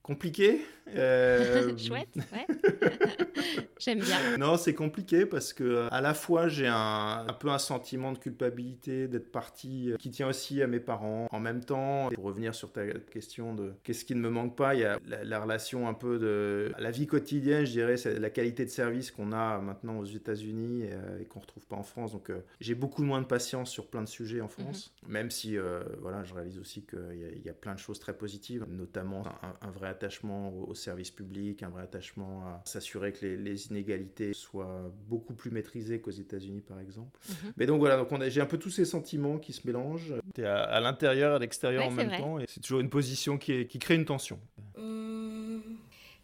compliqué. 0.04 0.62
Chouette, 0.88 2.10
ouais. 2.16 2.48
J'aime 3.82 4.00
bien. 4.00 4.38
Non, 4.38 4.58
c'est 4.58 4.76
compliqué 4.76 5.26
parce 5.26 5.54
que 5.54 5.88
à 5.92 6.02
la 6.02 6.14
fois 6.14 6.48
j'ai 6.48 6.68
un, 6.68 7.26
un, 7.28 7.34
peu 7.34 7.50
un 7.50 7.58
sentiment 7.58 8.12
de 8.12 8.20
culpabilité 8.20 9.08
d'être 9.08 9.32
parti 9.32 9.92
euh, 9.92 9.98
qui 9.98 10.12
tient 10.12 10.28
aussi 10.28 10.62
à 10.62 10.68
mes 10.68 10.80
parents. 10.80 11.28
En 11.32 11.40
même 11.40 11.64
temps, 11.64 12.10
pour 12.14 12.26
revenir 12.26 12.54
sur 12.54 12.72
ta 12.72 12.86
question 12.86 13.56
de 13.56 13.74
qu'est-ce 13.84 14.06
qui 14.06 14.14
ne 14.14 14.22
me 14.22 14.30
manque 14.30 14.56
pas, 14.56 14.76
il 14.76 14.82
y 14.82 14.86
a 14.86 15.00
la, 15.24 15.40
relation 15.40 15.88
un 15.88 15.96
peu 15.96 16.20
de 16.20 16.72
la 16.78 16.92
vie 16.92 17.08
quotidienne, 17.08 17.66
je 17.66 17.72
dirais, 17.72 17.98
c'est 17.98 18.20
la 18.20 18.30
qualité 18.30 18.66
de 18.66 18.70
service 18.70 19.10
qu'on 19.10 19.32
a 19.32 19.60
maintenant 19.60 19.98
aux 19.98 20.06
États-Unis 20.06 20.84
euh, 20.84 21.20
et, 21.20 21.26
qu'on 21.26 21.40
retrouve 21.40 21.66
pas 21.66 21.76
en 21.76 21.84
France. 21.84 22.12
Donc 22.12 22.30
euh, 22.30 22.42
j'ai 22.60 22.76
beaucoup 22.76 23.04
moins 23.04 23.22
de 23.22 23.28
patience 23.28 23.72
sur 23.72 23.88
plein 23.88 24.04
de 24.04 24.10
sujets 24.10 24.42
en 24.42 24.48
France, 24.48 24.94
mhm. 25.04 25.12
même 25.12 25.32
si 25.32 25.58
voilà, 26.00 26.24
je 26.24 26.36
réalise 26.36 26.60
aussi 26.60 26.86
qu'il 26.86 27.42
y, 27.44 27.50
a 27.50 27.54
plein 27.54 27.74
de 27.74 27.80
choses 27.80 28.00
très 28.00 28.14
positives, 28.14 28.66
notamment 28.70 29.24
un, 29.62 29.72
vrai 29.72 29.90
attachement 29.92 30.54
au, 30.54 30.74
service 30.74 31.12
public, 31.12 31.64
un 31.64 31.70
vrai 31.70 31.84
attachement 31.84 32.42
à 32.48 32.62
s'assurer 32.66 33.14
que 33.14 33.26
les, 33.26 33.38
les 33.38 33.68
inégalités 33.68 34.34
soient 34.34 34.92
beaucoup 35.08 35.34
plus 35.34 35.52
maîtrisées 35.52 36.02
qu'aux 36.02 36.12
États-Unis, 36.12 36.62
par 36.62 36.80
exemple. 36.80 37.20
Mhm. 37.30 37.54
Mais 37.58 37.66
donc 37.66 37.80
voilà, 37.80 37.98
donc 37.98 38.10
j'ai 38.28 38.42
un 38.42 38.46
peu 38.46 38.58
tous 38.58 38.70
ces 38.70 38.86
sentiments 38.86 39.38
qui 39.38 39.54
se 39.54 39.66
mélangent. 39.66 40.14
Tu 40.34 40.42
es 40.42 40.46
à, 40.46 40.80
l'intérieur 40.80 41.34
et 41.34 41.36
à 41.36 41.40
l'extérieur 41.40 41.86
en 41.86 41.92
même 41.92 42.18
temps, 42.18 42.40
et 42.40 42.46
c'est 42.48 42.62
toujours 42.62 42.80
une 42.80 42.90
position 42.90 43.38
qui, 43.38 43.54
est, 43.54 43.68
qui 43.68 43.80
crée 43.80 43.96
une 43.96 44.06
tension. 44.06 44.40
Hum, 44.78 45.62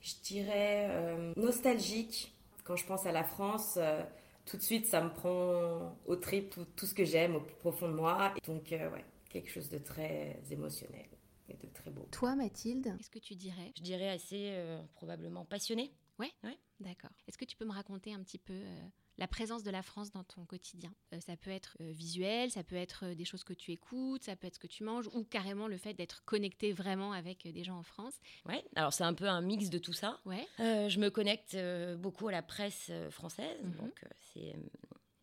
je 0.02 0.14
dirais 0.24 0.88
euh, 0.90 1.34
nostalgique. 1.36 2.34
Quand 2.64 2.76
je 2.76 2.86
pense 2.86 3.06
à 3.06 3.12
la 3.12 3.24
France, 3.24 3.78
euh, 3.78 4.02
tout 4.46 4.58
de 4.58 4.62
suite, 4.62 4.86
ça 4.86 5.02
me 5.02 5.10
prend 5.10 5.96
au 6.06 6.16
trip 6.16 6.56
tout, 6.76 6.86
ce 6.86 6.94
que 6.94 7.06
j'aime 7.06 7.36
au 7.36 7.42
plus 7.42 7.56
profond 7.56 7.88
de 7.88 7.94
moi. 7.94 8.34
Donc, 8.46 8.72
euh, 8.72 8.90
ouais, 8.90 9.06
quelque 9.30 9.50
chose 9.50 9.70
de 9.70 9.78
très 9.78 10.40
émotionnel 10.52 11.06
et 11.50 11.56
de 11.56 11.68
très 11.74 11.92
beau. 11.92 12.08
Toi, 12.12 12.36
Mathilde, 12.36 12.94
qu'est-ce 12.98 13.10
que 13.10 13.20
tu 13.20 13.36
dirais? 13.36 13.72
Je 13.76 13.82
dirais 13.82 14.10
assez 14.10 14.54
probablement 14.96 15.46
passionné. 15.46 15.92
Ouais, 16.20 16.32
ouais. 16.44 16.58
D'accord. 16.80 17.12
Est-ce 17.28 17.38
que 17.38 17.46
tu 17.46 17.56
peux 17.56 17.66
me 17.66 17.72
raconter 17.72 18.14
un 18.14 18.22
petit 18.22 18.38
peu 18.38 18.54
euh, 18.54 18.88
la 19.18 19.28
présence 19.28 19.64
de 19.64 19.72
la 19.72 19.82
France 19.82 20.12
dans 20.12 20.24
ton 20.24 20.46
quotidien? 20.46 20.94
Euh, 21.14 21.20
Ça 21.20 21.36
peut 21.36 21.50
être 21.50 21.76
euh, 21.82 21.92
visuel, 21.92 22.52
ça 22.52 22.64
peut 22.64 22.76
être 22.76 23.14
des 23.14 23.26
choses 23.26 23.44
que 23.44 23.54
tu 23.54 23.72
écoutes, 23.72 24.24
ça 24.24 24.36
peut 24.36 24.48
être 24.48 24.56
ce 24.56 24.60
que 24.60 24.68
tu 24.68 24.84
manges, 24.84 25.08
ou 25.14 25.24
carrément 25.24 25.68
le 25.68 25.78
fait 25.78 25.94
d'être 25.94 26.24
connecté 26.26 26.72
vraiment 26.72 27.14
avec 27.14 27.48
des 27.48 27.64
gens 27.64 27.78
en 27.78 27.84
France? 27.84 28.14
Ouais, 28.46 28.64
alors 28.76 28.94
c'est 28.94 29.04
un 29.04 29.14
peu 29.14 29.28
un 29.28 29.42
mix 29.42 29.70
de 29.70 29.80
tout 29.80 29.94
ça. 29.94 30.20
Ouais. 30.26 30.46
je 30.60 31.00
me 31.00 31.10
connecte 31.10 31.58
beaucoup 31.98 32.28
à 32.28 32.32
la 32.32 32.42
presse 32.44 32.92
française, 33.10 33.58
mhm. 33.64 33.76
donc 33.76 34.06
c'est 34.34 34.56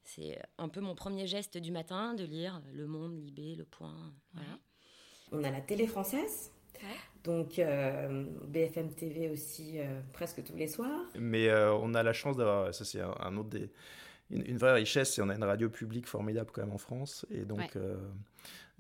c'est 0.07 0.39
un 0.59 0.69
peu 0.69 0.81
mon 0.83 0.95
premier 0.95 1.27
geste 1.27 1.57
du 1.57 1.73
matin 1.73 2.13
de 2.13 2.25
lire 2.25 2.61
Le 2.73 2.87
Monde, 2.87 3.17
Libé, 3.17 3.55
Le 3.55 3.65
Point. 3.65 4.13
Voilà. 4.35 4.59
On 5.35 5.45
a 5.45 5.51
la 5.51 5.61
télé 5.61 5.87
française 5.87 6.51
donc 7.25 7.59
euh, 7.59 8.25
BFM 8.47 8.91
TV 8.91 9.31
aussi 9.31 9.81
euh, 9.81 10.01
presque 10.13 10.45
tous 10.45 10.57
les 10.57 10.69
soirs. 10.69 11.01
Mais 11.19 11.49
euh, 11.49 11.73
on 11.73 11.95
a 11.95 12.03
la 12.03 12.13
chance 12.13 12.37
d'avoir, 12.37 12.73
ça 12.75 12.85
c'est 12.85 13.01
un, 13.01 13.37
autre 13.39 13.49
des, 13.49 13.71
une, 14.31 14.59
vraie 14.59 14.75
richesse, 14.75 15.15
c'est 15.15 15.23
on 15.23 15.31
a 15.31 15.35
une 15.35 15.45
radio 15.45 15.71
publique 15.71 16.07
formidable 16.07 16.51
quand 16.53 16.61
même 16.61 16.75
en 16.75 16.79
France. 16.79 17.27
Et 17.31 17.45
donc 17.45 17.77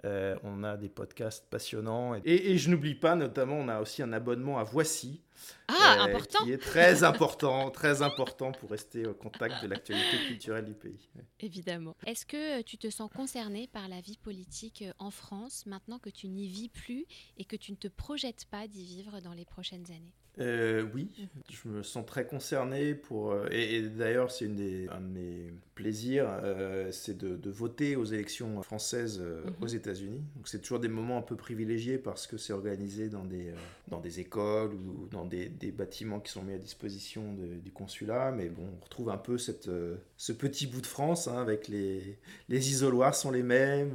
Euh, 0.04 0.36
on 0.42 0.64
a 0.64 0.76
des 0.76 0.88
podcasts 0.88 1.48
passionnants. 1.48 2.14
Et, 2.24 2.58
je 2.58 2.70
n'oublie 2.70 2.94
pas, 2.94 3.14
notamment, 3.14 3.56
on 3.56 3.68
a 3.68 3.80
aussi 3.80 4.02
un 4.02 4.12
abonnement 4.12 4.58
à 4.58 4.64
Voici. 4.64 5.22
Ah, 5.68 5.96
euh, 5.98 6.02
important. 6.04 6.44
Qui 6.44 6.52
est 6.52 6.58
très 6.58 7.02
important, 7.04 7.70
très 7.70 8.02
important 8.02 8.52
pour 8.52 8.70
rester 8.70 9.06
au 9.06 9.14
contact 9.14 9.62
de 9.62 9.68
l'actualité 9.68 10.16
culturelle 10.28 10.64
du 10.64 10.74
pays. 10.74 11.08
Évidemment. 11.40 11.96
Est-ce 12.06 12.26
que 12.26 12.62
tu 12.62 12.78
te 12.78 12.90
sens 12.90 13.10
concerné 13.14 13.68
par 13.68 13.88
la 13.88 14.00
vie 14.00 14.18
politique 14.18 14.84
en 14.98 15.10
France 15.10 15.66
maintenant 15.66 15.98
que 15.98 16.10
tu 16.10 16.28
n'y 16.28 16.48
vis 16.48 16.68
plus 16.68 17.06
et 17.38 17.44
que 17.44 17.56
tu 17.56 17.72
ne 17.72 17.76
te 17.76 17.88
projettes 17.88 18.44
pas 18.50 18.66
d'y 18.68 18.84
vivre 18.84 19.20
dans 19.20 19.32
les 19.32 19.44
prochaines 19.44 19.90
années? 19.90 20.14
Euh, 20.40 20.84
oui, 20.92 21.08
je 21.48 21.68
me 21.68 21.84
sens 21.84 22.04
très 22.04 22.26
concerné 22.26 22.96
pour 22.96 23.30
euh, 23.30 23.46
et, 23.52 23.82
d'ailleurs 23.82 24.32
c'est 24.32 24.46
une 24.46 24.56
des 24.56 24.88
un 24.88 25.00
de 25.00 25.06
mes 25.06 25.54
plaisirs, 25.76 26.26
euh, 26.28 26.90
c'est 26.90 27.16
de, 27.16 27.36
de, 27.36 27.50
voter 27.50 27.94
aux 27.94 28.04
élections 28.04 28.60
françaises 28.62 29.20
mhm. 29.20 29.54
aux 29.60 29.68
États-Unis. 29.68 30.24
Donc 30.34 30.48
c'est 30.48 30.58
toujours 30.58 30.80
des 30.80 30.88
moments 30.88 31.18
un 31.18 31.22
peu 31.22 31.36
privilégiés 31.36 31.98
parce 31.98 32.26
que 32.26 32.36
c'est 32.36 32.52
organisé 32.52 33.08
dans 33.08 33.24
des 33.24 33.54
dans 33.86 34.00
des 34.00 34.18
écoles 34.18 34.74
ou 34.74 35.06
dans 35.12 35.23
des, 35.26 35.48
des, 35.48 35.72
bâtiments 35.72 36.20
qui 36.20 36.32
sont 36.32 36.42
mis 36.42 36.52
à 36.52 36.58
disposition 36.58 37.34
du 37.34 37.72
consulat. 37.72 38.32
Mais 38.32 38.48
bon, 38.48 38.62
on 38.80 38.84
retrouve 38.84 39.10
un 39.10 39.16
peu 39.16 39.38
cette 39.38 39.70
ce 40.16 40.32
petit 40.32 40.66
bout 40.66 40.80
de 40.80 40.86
France 40.86 41.28
hein, 41.28 41.40
avec 41.40 41.68
les 41.68 42.18
les 42.48 42.70
isoloirs 42.70 43.14
sont 43.14 43.30
les 43.30 43.42
mêmes, 43.42 43.92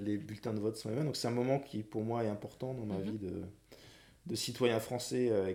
les 0.00 0.18
bulletins 0.18 0.54
de 0.54 0.60
vote 0.60 0.76
sont 0.76 0.88
les 0.88 0.96
mêmes. 0.96 1.06
Donc 1.06 1.16
c'est 1.16 1.28
un 1.28 1.32
moment 1.32 1.58
qui 1.58 1.82
pour 1.82 2.02
moi 2.02 2.24
est 2.24 2.28
important 2.28 2.74
dans 2.74 2.86
ma 2.86 2.98
mhm. 2.98 3.10
vie 3.10 3.18
de 3.18 3.42
de 4.26 4.34
citoyens 4.34 4.80
français 4.80 5.28
euh, 5.30 5.46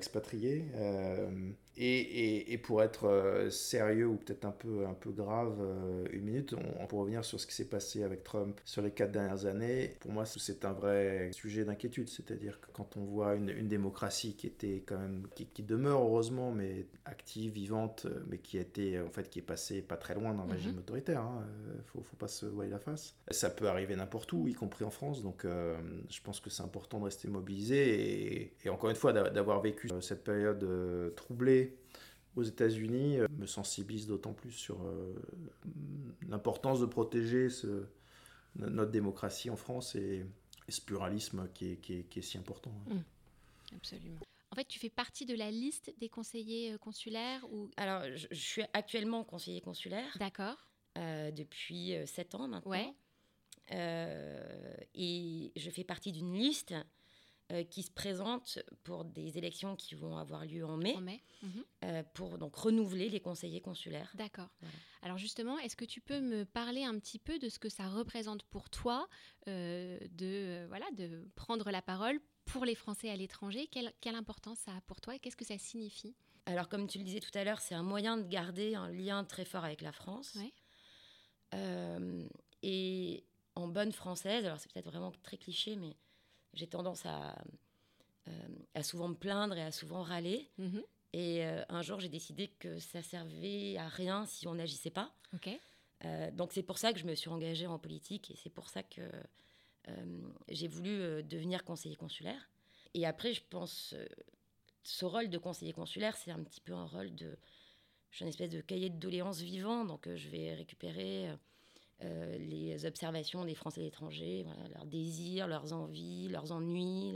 Euh, 1.77 1.81
et, 1.81 2.53
et, 2.53 2.57
pour 2.57 2.81
être 2.81 3.05
euh, 3.05 3.49
sérieux 3.49 4.07
ou 4.07 4.15
peut-être 4.15 4.45
un 4.45 4.51
peu, 4.51 4.85
un 4.85 4.93
peu 4.93 5.11
grave, 5.11 5.55
une 6.11 6.23
minute, 6.23 6.55
on, 6.79 6.85
peut 6.85 6.95
revenir 6.95 7.25
sur 7.25 7.39
ce 7.39 7.47
qui 7.47 7.53
s'est 7.53 7.69
passé 7.69 8.03
avec 8.03 8.23
Trump 8.23 8.59
sur 8.63 8.81
les 8.81 8.91
quatre 8.91 9.11
dernières 9.11 9.45
années. 9.45 9.95
Pour 9.99 10.11
moi, 10.11 10.25
c'est 10.25 10.65
un 10.65 10.73
vrai 10.73 11.31
sujet 11.33 11.65
d'inquiétude. 11.65 12.09
C'est-à-dire 12.09 12.59
que 12.61 12.67
quand 12.71 12.97
on 12.97 13.03
voit 13.03 13.35
une, 13.35 13.49
une, 13.49 13.67
démocratie 13.67 14.35
qui 14.35 14.47
était 14.47 14.83
quand 14.85 14.97
même, 14.97 15.27
qui, 15.35 15.45
qui, 15.47 15.63
demeure 15.63 16.01
heureusement, 16.01 16.51
mais 16.51 16.85
active, 17.05 17.51
vivante, 17.51 18.07
mais 18.27 18.37
qui 18.37 18.57
a 18.57 18.61
été, 18.61 18.99
en 18.99 19.09
fait, 19.09 19.29
qui 19.29 19.39
est 19.39 19.43
passée 19.43 19.81
pas 19.81 19.97
très 19.97 20.15
loin 20.15 20.33
d'un 20.33 20.45
mhm. 20.45 20.51
régime 20.51 20.77
autoritaire. 20.77 21.23
Il 21.25 21.39
hein, 21.39 21.83
faut, 21.87 22.01
faut 22.01 22.17
pas 22.17 22.27
se 22.27 22.45
voiler 22.45 22.71
la 22.71 22.79
face. 22.79 23.15
Ça 23.31 23.49
peut 23.49 23.67
arriver 23.67 23.95
n'importe 23.95 24.31
où, 24.33 24.47
y 24.47 24.53
compris 24.53 24.85
en 24.85 24.91
France. 24.91 25.21
Donc, 25.21 25.45
je 25.45 26.21
pense 26.23 26.39
que 26.39 26.49
c'est 26.49 26.63
important 26.63 26.99
de 26.99 27.05
rester 27.05 27.27
mobilisé 27.27 28.41
et, 28.41 28.53
et 28.63 28.69
encore 28.69 28.89
une 28.89 28.95
fois, 28.95 29.13
d'avoir 29.13 29.61
vécu 29.61 29.89
cette 30.01 30.23
période 30.23 30.65
troublée 31.15 31.64
aux 32.35 32.43
États-Unis 32.43 33.19
euh, 33.19 33.27
me 33.37 33.45
sensibilise 33.45 34.07
d'autant 34.07 34.33
plus 34.33 34.51
sur 34.51 34.81
euh, 34.83 35.13
l'importance 36.27 36.79
de 36.79 36.85
protéger 36.85 37.49
ce, 37.49 37.85
notre 38.55 38.91
démocratie 38.91 39.49
en 39.49 39.55
France 39.55 39.95
et, 39.95 40.25
ce 40.67 40.81
pluralisme 40.81 41.47
qui 41.53 41.73
est, 41.73 41.77
qui 41.77 41.93
est, 41.93 42.21
si 42.23 42.39
important. 42.39 42.71
Mmh. 42.87 43.75
absolument. 43.75 44.19
En 44.49 44.55
fait, 44.55 44.65
tu 44.65 44.79
fais 44.79 44.89
partie 44.89 45.27
de 45.27 45.35
la 45.35 45.51
liste 45.51 45.93
des 45.99 46.09
conseillers 46.09 46.73
euh, 46.73 46.77
consulaires 46.79 47.45
ou... 47.51 47.69
Alors, 47.77 48.01
je, 48.15 48.27
suis 48.33 48.63
actuellement 48.73 49.23
conseiller 49.23 49.61
consulaire. 49.61 50.17
D'accord. 50.19 50.57
depuis 50.95 51.93
sept 52.07 52.33
ans 52.33 52.47
maintenant. 52.47 52.71
Ouais. 52.71 52.95
et 54.95 55.51
je 55.55 55.69
fais 55.69 55.83
partie 55.83 56.11
d'une 56.11 56.33
liste 56.33 56.73
euh, 57.51 57.63
qui 57.63 57.83
se 57.83 57.91
présentent 57.91 58.57
pour 58.83 59.05
des 59.05 59.37
élections 59.37 59.75
qui 59.75 59.93
vont 59.93 60.17
avoir 60.17 60.45
lieu 60.45 60.65
en 60.65 60.77
mai, 60.77 60.95
mhm. 61.43 61.63
euh, 61.83 62.03
pour 62.15 62.39
donc 62.39 62.55
renouveler 62.55 63.07
les 63.07 63.19
conseillers 63.19 63.61
consulaires. 63.61 64.11
D'accord. 64.15 64.49
Alors 65.03 65.19
justement, 65.19 65.59
est-ce 65.59 65.75
que 65.75 65.85
tu 65.85 66.01
peux 66.01 66.21
me 66.21 66.43
parler 66.45 66.83
un 66.83 66.97
petit 66.97 67.19
peu 67.19 67.37
de 67.37 67.47
ce 67.47 67.59
que 67.59 67.69
ça 67.69 67.87
représente 67.87 68.41
pour 68.45 68.71
toi 68.71 69.07
euh, 69.47 69.99
de, 70.09 70.65
voilà, 70.69 70.87
de 70.97 71.29
prendre 71.35 71.69
la 71.69 71.83
parole 71.83 72.19
pour 72.45 72.65
les 72.65 72.73
Français 72.73 73.11
à 73.11 73.15
l'étranger? 73.15 73.67
Quelle, 73.67 73.93
quelle 74.01 74.15
importance 74.15 74.57
ça 74.57 74.71
a 74.71 74.81
pour 74.81 74.99
toi 74.99 75.13
et 75.13 75.19
qu'est-ce 75.19 75.37
que 75.37 75.45
ça 75.45 75.59
signifie? 75.59 76.15
Alors 76.47 76.67
comme 76.67 76.87
tu 76.87 76.97
le 76.97 77.03
disais 77.03 77.19
tout 77.19 77.37
à 77.37 77.43
l'heure, 77.43 77.61
c'est 77.61 77.75
un 77.75 77.83
moyen 77.83 78.17
de 78.17 78.27
garder 78.27 78.73
un 78.73 78.89
lien 78.89 79.23
très 79.23 79.45
fort 79.45 79.65
avec 79.65 79.81
la 79.81 79.91
France. 79.91 80.35
et 82.63 83.23
en 83.53 83.67
bonne 83.67 83.91
française, 83.91 84.45
alors 84.45 84.59
c'est 84.59 84.73
peut-être 84.73 84.89
vraiment 84.89 85.11
très 85.21 85.37
cliché, 85.37 85.75
mais 85.75 85.95
j'ai 86.55 86.67
tendance 86.67 87.05
à, 87.05 87.35
euh, 88.27 88.31
à 88.73 88.83
souvent 88.83 89.07
me 89.07 89.15
plaindre 89.15 89.55
et 89.57 89.61
à 89.61 89.71
souvent 89.71 90.01
râler. 90.01 90.49
Mhm. 90.57 90.83
Et 91.13 91.45
euh, 91.45 91.63
un 91.69 91.81
jour, 91.81 91.99
j'ai 91.99 92.09
décidé 92.09 92.47
que 92.59 92.79
ça 92.79 93.01
servait 93.01 93.77
à 93.77 93.87
rien 93.87 94.25
si 94.25 94.47
on 94.47 94.55
n'agissait 94.55 94.89
pas. 94.89 95.13
Euh, 96.03 96.31
donc 96.31 96.51
c'est 96.51 96.63
pour 96.63 96.77
ça 96.77 96.91
que 96.91 96.99
je 96.99 97.05
me 97.05 97.15
suis 97.15 97.29
engagée 97.29 97.67
en 97.67 97.79
politique 97.79 98.31
et 98.31 98.35
c'est 98.35 98.49
pour 98.49 98.69
ça 98.69 98.83
que 98.83 99.01
j'ai 100.49 100.67
voulu 100.67 101.23
devenir 101.23 101.63
conseiller 101.63 101.95
consulaire. 101.95 102.49
Et 102.95 103.05
après, 103.05 103.33
je 103.33 103.43
pense, 103.47 103.93
ce 104.83 105.05
rôle 105.05 105.29
de 105.29 105.37
conseiller 105.37 105.73
consulaire, 105.73 106.17
c'est 106.17 106.31
un 106.31 106.43
petit 106.43 106.59
peu 106.59 106.73
un 106.73 106.87
rôle 106.87 107.13
de... 107.13 107.37
Je 108.09 108.15
suis 108.15 108.23
une 108.23 108.29
espèce 108.29 108.49
de 108.49 108.61
cahier 108.61 108.89
de 108.89 108.97
doléances 108.97 109.41
vivant, 109.41 109.85
donc 109.85 110.09
je 110.11 110.29
vais 110.29 110.55
récupérer 110.55 111.29
euh, 112.03 112.37
les 112.37 112.85
observations 112.85 113.45
des 113.45 113.55
Français 113.55 113.81
à 113.81 113.83
l'étranger, 113.83 114.45
leurs 114.73 114.85
désirs, 114.85 115.47
leurs 115.47 115.73
envies, 115.73 116.27
leurs 116.27 116.51
ennuis, 116.51 117.13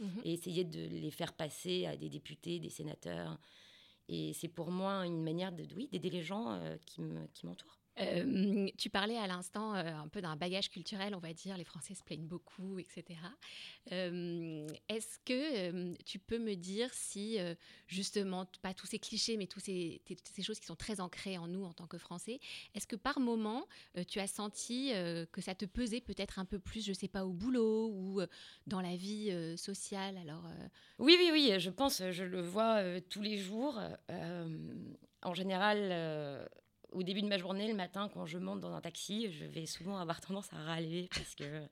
mhm. 0.00 0.20
et 0.24 0.32
essayer 0.32 0.64
de 0.64 0.80
les 0.80 1.10
faire 1.10 1.32
passer 1.32 1.86
à 1.86 1.96
des 1.96 2.08
députés, 2.08 2.60
des 2.60 2.70
sénateurs. 2.70 3.38
Et 4.08 4.32
c'est 4.32 4.48
pour 4.48 4.70
moi 4.70 5.06
une 5.06 5.22
manière 5.22 5.52
de, 5.52 5.64
oui, 5.74 5.88
d'aider 5.90 6.10
les 6.10 6.22
gens 6.22 6.52
euh, 6.52 6.76
qui 6.86 7.02
m'entourent. 7.46 7.81
Euh, 8.00 8.68
tu 8.78 8.88
parlais 8.88 9.18
à 9.18 9.26
l'instant 9.26 9.74
euh, 9.74 9.82
un 9.84 10.08
peu 10.08 10.22
d'un 10.22 10.36
bagage 10.36 10.70
culturel, 10.70 11.14
on 11.14 11.18
va 11.18 11.32
dire, 11.34 11.56
les 11.56 11.64
Français 11.64 11.94
se 11.94 12.02
plaignent 12.02 12.26
beaucoup, 12.26 12.78
etc. 12.78 13.20
Euh, 13.92 14.66
est-ce 14.88 15.18
que 15.24 15.94
tu 16.04 16.18
peux 16.18 16.38
me 16.38 16.54
dire 16.54 16.88
si, 16.92 17.38
justement, 17.86 18.46
pas 18.62 18.74
tous 18.74 18.86
ces 18.86 18.98
clichés, 18.98 19.36
mais 19.36 19.46
toutes 19.46 19.64
ces, 19.64 20.00
choses 20.42 20.58
qui 20.58 20.66
sont 20.66 20.76
très 20.76 21.00
ancrées 21.00 21.38
en 21.38 21.46
nous 21.46 21.64
en 21.64 21.72
tant 21.72 21.86
que 21.86 21.98
Français, 21.98 22.40
est-ce 22.74 22.86
que 22.86 22.96
par 22.96 23.20
moment, 23.20 23.66
tu 24.08 24.20
as 24.20 24.26
senti 24.26 24.92
que 25.32 25.40
ça 25.40 25.54
te 25.54 25.64
pesait 25.64 26.00
peut-être 26.00 26.38
un 26.38 26.44
peu 26.44 26.58
plus, 26.58 26.84
je 26.84 26.92
sais 26.92 27.08
pas, 27.08 27.24
au 27.24 27.32
boulot 27.32 27.88
ou 27.88 28.20
dans 28.66 28.80
la 28.80 28.96
vie 28.96 29.32
sociale? 29.56 30.16
Alors, 30.16 30.44
Oui, 30.98 31.16
oui, 31.18 31.30
oui, 31.32 31.54
je 31.58 31.70
pense, 31.70 32.02
je 32.10 32.24
le 32.24 32.40
vois 32.40 33.00
tous 33.02 33.22
les 33.22 33.38
jours. 33.38 33.80
en 35.22 35.34
général 35.34 36.48
au 36.92 37.02
début 37.02 37.22
de 37.22 37.28
ma 37.28 37.38
journée, 37.38 37.68
le 37.68 37.74
matin, 37.74 38.10
quand 38.12 38.26
je 38.26 38.38
monte 38.38 38.60
dans 38.60 38.72
un 38.72 38.80
taxi, 38.80 39.30
je 39.32 39.44
vais 39.44 39.66
souvent 39.66 39.98
avoir 39.98 40.20
tendance 40.20 40.52
à 40.52 40.56
râler 40.56 41.08
parce 41.14 41.34
que 41.34 41.66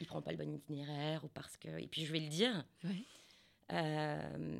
il 0.00 0.06
prend 0.06 0.22
pas 0.22 0.30
le 0.30 0.36
bon 0.36 0.52
itinéraire 0.52 1.24
ou 1.24 1.28
parce 1.28 1.56
que 1.56 1.68
et 1.78 1.86
puis 1.86 2.04
je 2.04 2.12
vais 2.12 2.20
le 2.20 2.28
dire. 2.28 2.64
Euh, 3.72 4.58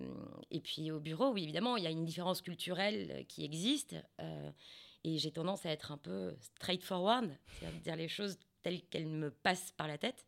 et 0.50 0.60
puis 0.60 0.90
au 0.90 1.00
bureau, 1.00 1.32
oui, 1.32 1.44
évidemment, 1.44 1.78
il 1.78 1.84
y 1.84 1.86
a 1.86 1.90
une 1.90 2.04
différence 2.04 2.42
culturelle 2.42 3.24
qui 3.26 3.42
existe 3.42 3.96
euh, 4.20 4.50
et 5.04 5.16
j'ai 5.16 5.30
tendance 5.30 5.64
à 5.64 5.70
être 5.70 5.92
un 5.92 5.96
peu 5.96 6.34
straightforward, 6.40 7.30
c'est-à-dire 7.46 7.80
dire 7.80 7.96
les 7.96 8.08
choses 8.08 8.38
telles 8.62 8.82
qu'elles 8.82 9.06
me 9.06 9.30
passent 9.30 9.72
par 9.76 9.88
la 9.88 9.96
tête. 9.96 10.26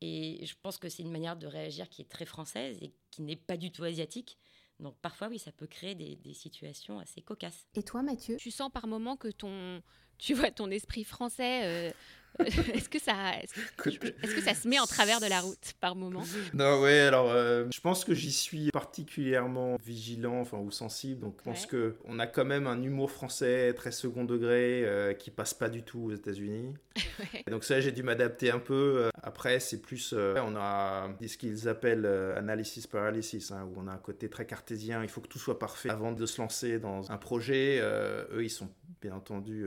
Et 0.00 0.44
je 0.44 0.54
pense 0.60 0.78
que 0.78 0.88
c'est 0.88 1.02
une 1.02 1.12
manière 1.12 1.36
de 1.36 1.46
réagir 1.46 1.88
qui 1.88 2.02
est 2.02 2.10
très 2.10 2.24
française 2.24 2.78
et 2.80 2.92
qui 3.10 3.22
n'est 3.22 3.36
pas 3.36 3.56
du 3.56 3.70
tout 3.70 3.84
asiatique. 3.84 4.38
Donc 4.80 4.96
parfois, 5.00 5.28
oui, 5.28 5.38
ça 5.38 5.52
peut 5.52 5.66
créer 5.66 5.94
des, 5.94 6.34
situations 6.34 6.98
assez 6.98 7.20
cocasses. 7.20 7.66
Et 7.74 7.82
toi, 7.82 8.02
Mathieu? 8.02 8.36
Tu 8.36 8.50
sens 8.50 8.70
par 8.72 8.86
moment 8.86 9.16
que 9.16 9.28
ton, 9.28 9.82
tu 10.20 10.34
vois, 10.34 10.50
ton 10.50 10.70
esprit 10.70 11.04
français 11.04 11.62
euh, 11.64 11.90
est-ce 12.74 12.88
que 12.88 12.98
ça, 12.98 13.14
est-ce 13.42 14.34
que, 14.34 14.40
ça 14.40 14.54
se 14.54 14.68
met 14.68 14.78
en 14.78 14.86
travers 14.86 15.20
de 15.20 15.26
la 15.26 15.40
route 15.40 15.74
par 15.80 15.96
moment? 15.96 16.22
Non, 16.54 16.80
ouais. 16.80 17.00
Alors, 17.00 17.30
euh, 17.30 17.66
je 17.72 17.80
pense 17.80 18.04
que 18.04 18.14
j'y 18.14 18.32
suis 18.32 18.70
particulièrement 18.70 19.76
vigilant, 19.84 20.40
enfin 20.40 20.58
ou 20.58 20.70
sensible. 20.70 21.20
Donc, 21.20 21.34
je 21.38 21.44
pense 21.44 21.66
que 21.66 21.96
on 22.06 22.18
a 22.18 22.26
quand 22.26 22.44
même 22.44 22.66
un 22.66 22.82
humour 22.82 23.10
français 23.10 23.72
très 23.74 23.92
second 23.92 24.24
degré 24.24 24.84
euh, 24.84 25.12
qui 25.12 25.30
passe 25.30 25.54
pas 25.54 25.68
du 25.68 25.82
tout 25.82 26.04
aux 26.06 26.12
États-Unis. 26.12 26.74
Donc 27.50 27.64
ça, 27.64 27.80
j'ai 27.80 27.92
dû 27.92 28.02
m'adapter 28.02 28.50
un 28.50 28.58
peu. 28.58 29.10
Après, 29.22 29.60
c'est 29.60 29.82
plus, 29.82 30.14
euh, 30.16 30.36
on 30.44 30.56
a 30.56 31.10
ce 31.26 31.36
qu'ils 31.36 31.68
appellent 31.68 32.06
analysis 32.36 32.86
paralysis, 32.86 33.50
hein, 33.50 33.68
où 33.70 33.80
on 33.80 33.86
a 33.86 33.92
un 33.92 33.98
côté 33.98 34.28
très 34.30 34.46
cartésien. 34.46 35.02
Il 35.02 35.08
faut 35.08 35.20
que 35.20 35.28
tout 35.28 35.38
soit 35.38 35.58
parfait 35.58 35.90
avant 35.90 36.12
de 36.12 36.26
se 36.26 36.40
lancer 36.40 36.78
dans 36.78 37.10
un 37.10 37.18
projet. 37.18 37.80
eux, 37.80 38.42
ils 38.42 38.50
sont 38.50 38.68
bien 39.00 39.14
entendu, 39.14 39.66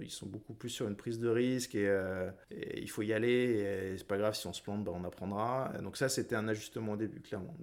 ils 0.00 0.10
sont 0.10 0.26
beaucoup 0.26 0.54
plus 0.54 0.70
sur 0.70 0.88
une 0.88 0.96
prise 0.96 1.18
de 1.18 1.28
risque 1.28 1.74
et 1.74 1.88
euh, 1.88 2.30
il 2.50 2.90
faut 2.90 3.02
y 3.02 3.12
aller, 3.12 3.94
c'est 3.96 4.06
pas 4.06 4.18
grave 4.18 4.34
si 4.34 4.46
on 4.46 4.52
se 4.52 4.62
plante, 4.62 4.84
ben 4.84 4.92
on 4.94 5.04
apprendra. 5.04 5.72
Donc 5.82 5.96
ça, 5.96 6.08
c'était 6.08 6.34
un 6.34 6.48
ajustement 6.48 6.92
au 6.92 6.96
début, 6.96 7.20
clairement. 7.20 7.54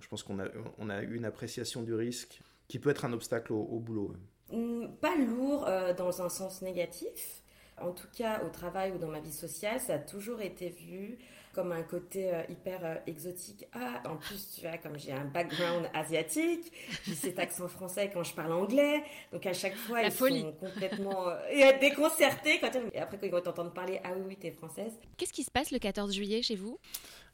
je 0.00 0.08
pense 0.08 0.22
qu'on 0.22 0.38
a, 0.38 0.46
on 0.78 0.88
a 0.90 1.02
une 1.02 1.24
appréciation 1.24 1.82
du 1.82 1.94
risque 1.94 2.40
qui 2.68 2.78
peut 2.78 2.90
être 2.90 3.04
un 3.04 3.12
obstacle 3.12 3.52
au, 3.52 3.78
boulot. 3.78 4.14
Mm, 4.50 4.86
pas 5.00 5.16
lourd 5.16 5.66
euh, 5.66 5.94
dans 5.94 6.22
un 6.22 6.28
sens 6.28 6.62
négatif. 6.62 7.42
En 7.80 7.92
tout 7.92 8.06
cas, 8.16 8.42
au 8.44 8.48
travail 8.48 8.92
ou 8.92 8.98
dans 8.98 9.08
ma 9.08 9.20
vie 9.20 9.32
sociale, 9.32 9.80
ça 9.80 9.94
a 9.94 9.98
toujours 9.98 10.40
été 10.40 10.68
vu 10.68 11.18
comme 11.54 11.72
un 11.72 11.82
côté 11.82 12.32
euh, 12.32 12.42
hyper 12.48 12.80
euh, 12.84 12.94
exotique. 13.06 13.66
Ah, 13.72 14.02
en 14.08 14.16
plus, 14.16 14.54
tu 14.54 14.66
vois, 14.66 14.76
comme 14.78 14.98
j'ai 14.98 15.12
un 15.12 15.24
background 15.24 15.88
asiatique, 15.94 16.72
j'ai 17.06 17.14
cet 17.14 17.38
accent 17.38 17.68
français 17.68 18.10
quand 18.12 18.24
je 18.24 18.34
parle 18.34 18.52
anglais. 18.52 19.02
Donc 19.32 19.46
à 19.46 19.52
chaque 19.52 19.76
fois, 19.76 20.02
ils 20.02 20.12
sont 20.12 20.52
complètement 20.52 21.28
euh, 21.28 21.78
déconcertés. 21.80 22.58
Quand 22.60 22.70
Et 22.92 22.98
après, 22.98 23.18
quand 23.30 23.38
ils 23.38 23.42
t'entendent 23.42 23.74
parler, 23.74 24.00
ah 24.04 24.10
oui, 24.16 24.22
oui, 24.28 24.36
t'es 24.36 24.50
française. 24.50 24.92
Qu'est-ce 25.16 25.32
qui 25.32 25.44
se 25.44 25.50
passe 25.50 25.70
le 25.70 25.78
14 25.78 26.12
juillet 26.12 26.42
chez 26.42 26.56
vous? 26.56 26.78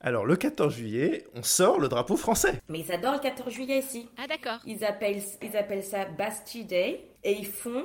Alors, 0.03 0.25
le 0.25 0.37
14 0.37 0.75
juillet, 0.75 1.27
on 1.35 1.43
sort 1.43 1.79
le 1.79 1.89
drapeau 1.89 2.17
français. 2.17 2.61
Mais 2.69 2.81
ils 2.81 2.93
adorent 2.93 3.15
le 3.15 3.19
14 3.21 3.53
juillet 3.53 3.79
ici. 3.79 4.09
Ah, 4.17 4.27
d'accord. 4.27 4.61
Ils 4.67 4.85
appellent, 4.85 5.23
ils 5.43 5.57
appellent 5.57 5.85
ça 5.85 6.05
Bastille 6.07 6.65
Day. 6.65 7.07
Et 7.23 7.33
ils 7.33 7.47
font, 7.47 7.85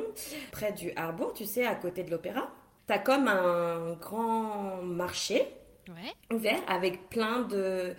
près 0.52 0.72
du 0.72 0.94
Harbour, 0.96 1.34
tu 1.34 1.46
sais, 1.46 1.66
à 1.66 1.76
côté 1.76 2.04
de 2.04 2.12
l'opéra, 2.12 2.50
t'as 2.88 3.00
comme 3.00 3.28
un 3.28 3.96
grand 3.96 4.82
marché 4.82 5.46
ouvert 6.32 6.60
avec 6.68 7.10
plein 7.10 7.42
de 7.42 7.96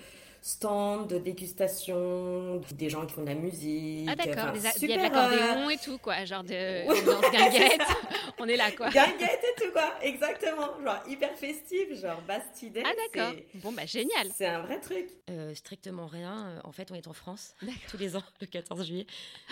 stand 0.47 1.09
de 1.09 1.19
dégustation, 1.19 2.61
des 2.73 2.89
gens 2.89 3.05
qui 3.05 3.15
font 3.15 3.23
de 3.23 3.27
la 3.27 3.35
musique. 3.35 4.09
Ah 4.09 4.15
d'accord, 4.15 4.55
il 4.55 4.89
y 4.89 4.93
a 4.93 4.97
de 4.97 5.03
l'accordéon 5.03 5.71
et 5.71 5.77
tout 5.77 5.99
quoi, 5.99 6.25
genre 6.25 6.45
de 6.45 6.87
guinguette, 7.33 7.81
on 8.39 8.47
est 8.47 8.57
là 8.57 8.71
quoi. 8.71 8.91
Guinguette 8.91 9.43
et 9.43 9.61
tout 9.61 9.73
quoi, 9.73 9.95
exactement, 10.03 10.81
genre 10.85 11.03
hyper 11.09 11.35
festif, 11.35 12.01
genre 12.01 12.23
Bastide. 12.29 12.81
Ah 12.85 12.93
d'accord, 13.13 13.35
bon 13.55 13.73
bah 13.73 13.87
génial. 13.87 14.29
C'est 14.37 14.47
un 14.47 14.61
vrai 14.61 14.79
truc. 14.79 15.09
Euh, 15.31 15.53
strictement 15.53 16.07
rien, 16.07 16.61
en 16.63 16.71
fait 16.71 16.93
on 16.93 16.95
est 16.95 17.09
en 17.09 17.13
France 17.13 17.57
tous 17.91 17.99
les 17.99 18.15
ans 18.15 18.23
le 18.41 18.47
14 18.47 18.87
juillet, 18.87 19.07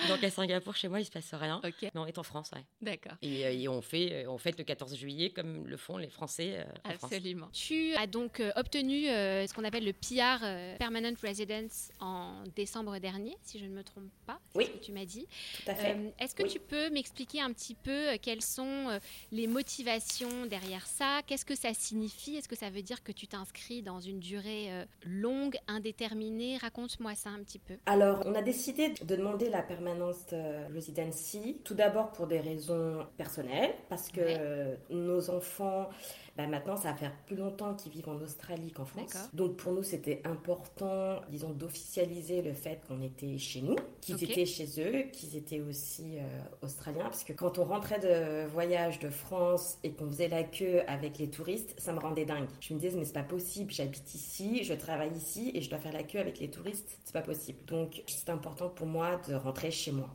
donc 0.07 0.23
à 0.23 0.31
Singapour 0.31 0.77
chez 0.77 0.87
moi 0.87 1.01
il 1.01 1.07
se 1.07 1.11
passe 1.11 1.35
rien, 1.35 1.61
mais 1.65 1.91
on 1.97 2.07
est 2.07 2.19
en 2.19 2.23
France 2.23 2.53
ouais. 2.55 2.63
D'accord. 2.81 3.15
Et, 3.21 3.67
euh, 3.67 3.73
on 3.73 3.83
fait 3.83 4.25
euh, 4.25 4.31
on 4.31 4.39
fête 4.39 4.59
le 4.59 4.65
14 4.65 4.95
juillet 4.95 5.31
comme 5.31 5.67
le 5.67 5.77
font 5.77 5.97
les 5.97 6.09
Français 6.09 6.65
Absolument. 6.85 7.49
Tu 7.53 7.97
as 7.97 8.07
donc 8.07 8.41
obtenu 8.55 9.07
ce 9.07 9.53
qu'on 9.53 9.65
appelle 9.65 9.85
le 9.85 9.93
PR 9.93 10.84
Permanent 10.85 11.14
Residence 11.23 11.91
en 11.99 12.45
décembre 12.55 12.99
dernier, 12.99 13.38
si 13.43 13.59
je 13.59 13.64
ne 13.64 13.71
me 13.71 13.83
trompe 13.83 14.11
pas. 14.26 14.38
Oui. 14.55 14.67
Ce 14.67 14.71
que 14.71 14.85
tu 14.85 14.93
m'as 14.93 15.07
dit. 15.07 15.26
Tout 15.64 15.71
à 15.71 15.75
fait. 15.75 15.97
Euh, 15.97 16.11
est-ce 16.19 16.35
que 16.35 16.43
tu 16.43 16.59
peux 16.59 16.91
m'expliquer 16.91 17.41
un 17.41 17.50
petit 17.55 17.75
peu 17.75 17.91
euh, 17.91 18.17
quelles 18.21 18.43
sont 18.43 18.91
euh, 18.91 18.99
les 19.33 19.47
motivations 19.47 20.45
derrière 20.45 20.87
ça? 20.87 21.23
Qu'est-ce 21.26 21.47
que 21.47 21.55
ça 21.55 21.73
signifie? 21.73 22.37
Est-ce 22.37 22.49
que 22.49 22.55
ça 22.55 22.69
veut 22.69 22.83
dire 22.83 23.03
que 23.03 23.12
tu 23.12 23.26
t'inscris 23.26 23.81
dans 23.81 23.99
une 23.99 24.21
durée 24.21 24.69
longue, 25.07 25.57
indéterminée? 25.69 26.59
Raconte-moi 26.59 27.14
ça 27.14 27.31
un 27.31 27.43
petit 27.43 27.61
peu. 27.61 27.79
Alors, 27.87 28.23
on 28.26 28.35
a 28.35 28.43
décidé 28.43 28.91
de 28.91 29.17
demander 29.17 29.49
la 29.49 29.62
permanence 29.62 30.35
residency, 30.75 31.62
tout 31.64 31.75
d'abord 31.75 32.12
pour 32.12 32.26
des 32.26 32.41
raisons 32.41 33.07
personnelles, 33.17 33.75
parce 33.88 34.11
que 34.11 34.76
nos 34.91 35.31
enfants 35.31 35.88
bah, 36.37 36.47
maintenant, 36.47 36.76
ça 36.76 36.91
va 36.91 36.97
faire 36.97 37.17
plus 37.26 37.37
longtemps 37.37 37.75
qu'ils 37.75 37.93
vivent 37.93 38.09
en 38.09 38.21
Australie 38.21 38.73
qu'en 38.73 38.85
France. 38.85 39.14
Donc 39.33 39.57
pour 39.57 39.73
nous, 39.73 39.83
c'était 39.83 40.21
important, 40.25 41.21
disons, 41.31 41.50
d'officialiser 41.50 42.43
le 42.43 42.53
fait 42.53 42.81
qu'on 42.88 43.00
était 43.03 43.38
chez 43.38 43.62
nous, 43.62 43.76
qu'ils 44.00 44.23
étaient 44.25 44.47
chez 44.47 44.67
eux, 44.79 45.11
qu'ils 45.12 45.37
étaient 45.37 45.61
aussi 45.61 46.19
euh, 46.19 46.23
australiens. 46.62 47.05
Parce 47.05 47.25
que 47.25 47.33
quand 47.33 47.59
on 47.59 47.64
rentrait 47.64 48.00
de 48.00 48.47
voyage 48.47 48.99
de 48.99 49.11
France 49.11 49.79
et 49.85 49.93
qu'on 49.93 50.07
faisait 50.09 50.29
la 50.29 50.43
queue 50.43 50.83
avec 50.88 51.19
les 51.19 51.31
touristes, 51.31 51.75
ça 51.79 51.93
me 51.93 52.00
rendait 52.00 52.25
dingue. 52.25 52.49
Je 52.61 52.75
me 52.75 52.81
disais, 52.81 52.97
mais 52.97 53.05
c'est 53.05 53.12
pas 53.12 53.23
possible, 53.23 53.73
j'habite 53.73 54.14
ici, 54.14 54.64
je 54.64 54.75
travaille 54.75 55.12
ici 55.12 55.53
et 55.55 55.61
je 55.61 55.71
dois 55.71 55.79
faire 55.79 55.93
la 55.93 56.03
queue 56.03 56.19
avec 56.19 56.41
les 56.41 56.50
touristes. 56.50 56.99
C'est 57.05 57.12
pas 57.12 57.23
possible. 57.23 57.59
Donc 57.67 58.03
c'est 58.07 58.31
important 58.31 58.69
pour 58.69 58.87
moi 58.87 59.21
de 59.29 59.35
rentrer 59.35 59.71
chez 59.71 59.93
moi. 59.93 60.11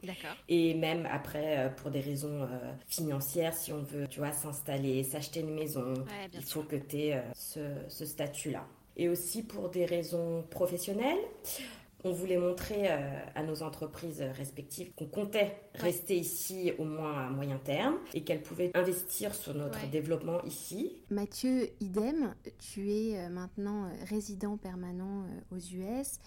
Et 0.47 0.73
même 0.73 1.07
après, 1.11 1.57
euh, 1.57 1.69
pour 1.69 1.91
des 1.91 2.01
raisons 2.01 2.43
euh, 2.43 2.73
financières, 2.87 3.53
si 3.53 3.71
on 3.71 3.83
veut, 3.83 4.07
tu 4.07 4.19
vois, 4.19 4.31
s'installer, 4.31 5.03
s'acheter 5.03 5.41
une 5.41 5.53
maison, 5.53 5.93
il 6.33 6.43
faut 6.43 6.63
que 6.63 6.75
tu 6.75 6.97
aies 6.97 7.21
euh, 7.57 7.83
ce, 7.87 8.05
statut-là. 8.05 8.65
Et 8.97 9.09
aussi 9.09 9.43
pour 9.43 9.69
des 9.69 9.85
raisons 9.85 10.43
professionnelles, 10.49 11.19
on 12.03 12.11
voulait 12.11 12.37
montrer 12.37 12.91
euh, 12.91 12.97
à 13.35 13.43
nos 13.43 13.61
entreprises 13.61 14.21
respectives 14.21 14.91
qu'on 14.95 15.05
comptait 15.05 15.57
rester 15.75 16.17
ici 16.17 16.71
au 16.77 16.85
moins 16.85 17.27
à 17.27 17.29
moyen 17.29 17.57
terme 17.57 17.95
et 18.13 18.21
qu'elles 18.21 18.41
pouvaient 18.41 18.71
investir 18.73 19.35
sur 19.35 19.53
notre 19.53 19.85
développement 19.89 20.41
ici. 20.43 20.97
Mathieu, 21.09 21.69
idem, 21.81 22.33
tu 22.57 22.91
es 22.91 23.17
euh, 23.17 23.29
maintenant 23.29 23.89
résident 24.09 24.57
permanent 24.57 25.25
aux 25.51 25.57
US. 25.57 26.19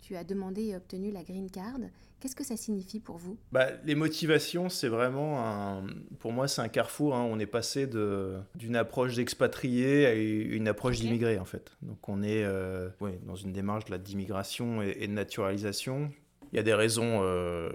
Tu 0.00 0.16
as 0.16 0.24
demandé 0.24 0.66
et 0.66 0.76
obtenu 0.76 1.10
la 1.10 1.22
green 1.22 1.50
card. 1.50 1.78
Qu'est-ce 2.20 2.34
que 2.34 2.44
ça 2.44 2.56
signifie 2.56 2.98
pour 2.98 3.16
vous? 3.16 3.36
Bah, 3.52 3.68
Les 3.84 3.94
motivations, 3.94 4.68
c'est 4.68 4.88
vraiment 4.88 5.44
un... 5.44 5.86
Pour 6.18 6.32
moi, 6.32 6.48
c'est 6.48 6.60
un 6.60 6.68
carrefour. 6.68 7.14
Hein. 7.14 7.28
On 7.30 7.38
est 7.38 7.46
passé 7.46 7.86
d'une 7.86 8.76
approche 8.76 9.14
d'expatrié 9.14 10.06
à 10.06 10.14
une 10.14 10.66
approche 10.66 10.98
d'immigré, 10.98 11.38
en 11.38 11.44
fait. 11.44 11.76
Donc, 11.82 12.08
on 12.08 12.22
est 12.22 12.42
euh, 12.44 12.88
dans 13.24 13.36
une 13.36 13.52
démarche 13.52 13.84
d'immigration 13.84 14.82
et, 14.82 15.06
de 15.06 15.12
naturalisation. 15.12 16.10
Il 16.52 16.56
y 16.56 16.58
a 16.58 16.64
des 16.64 16.74
raisons 16.74 17.20
euh, 17.22 17.70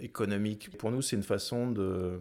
économique. 0.00 0.70
Pour 0.78 0.90
nous, 0.90 1.02
c'est 1.02 1.16
une 1.16 1.22
façon 1.22 1.70
de, 1.70 2.18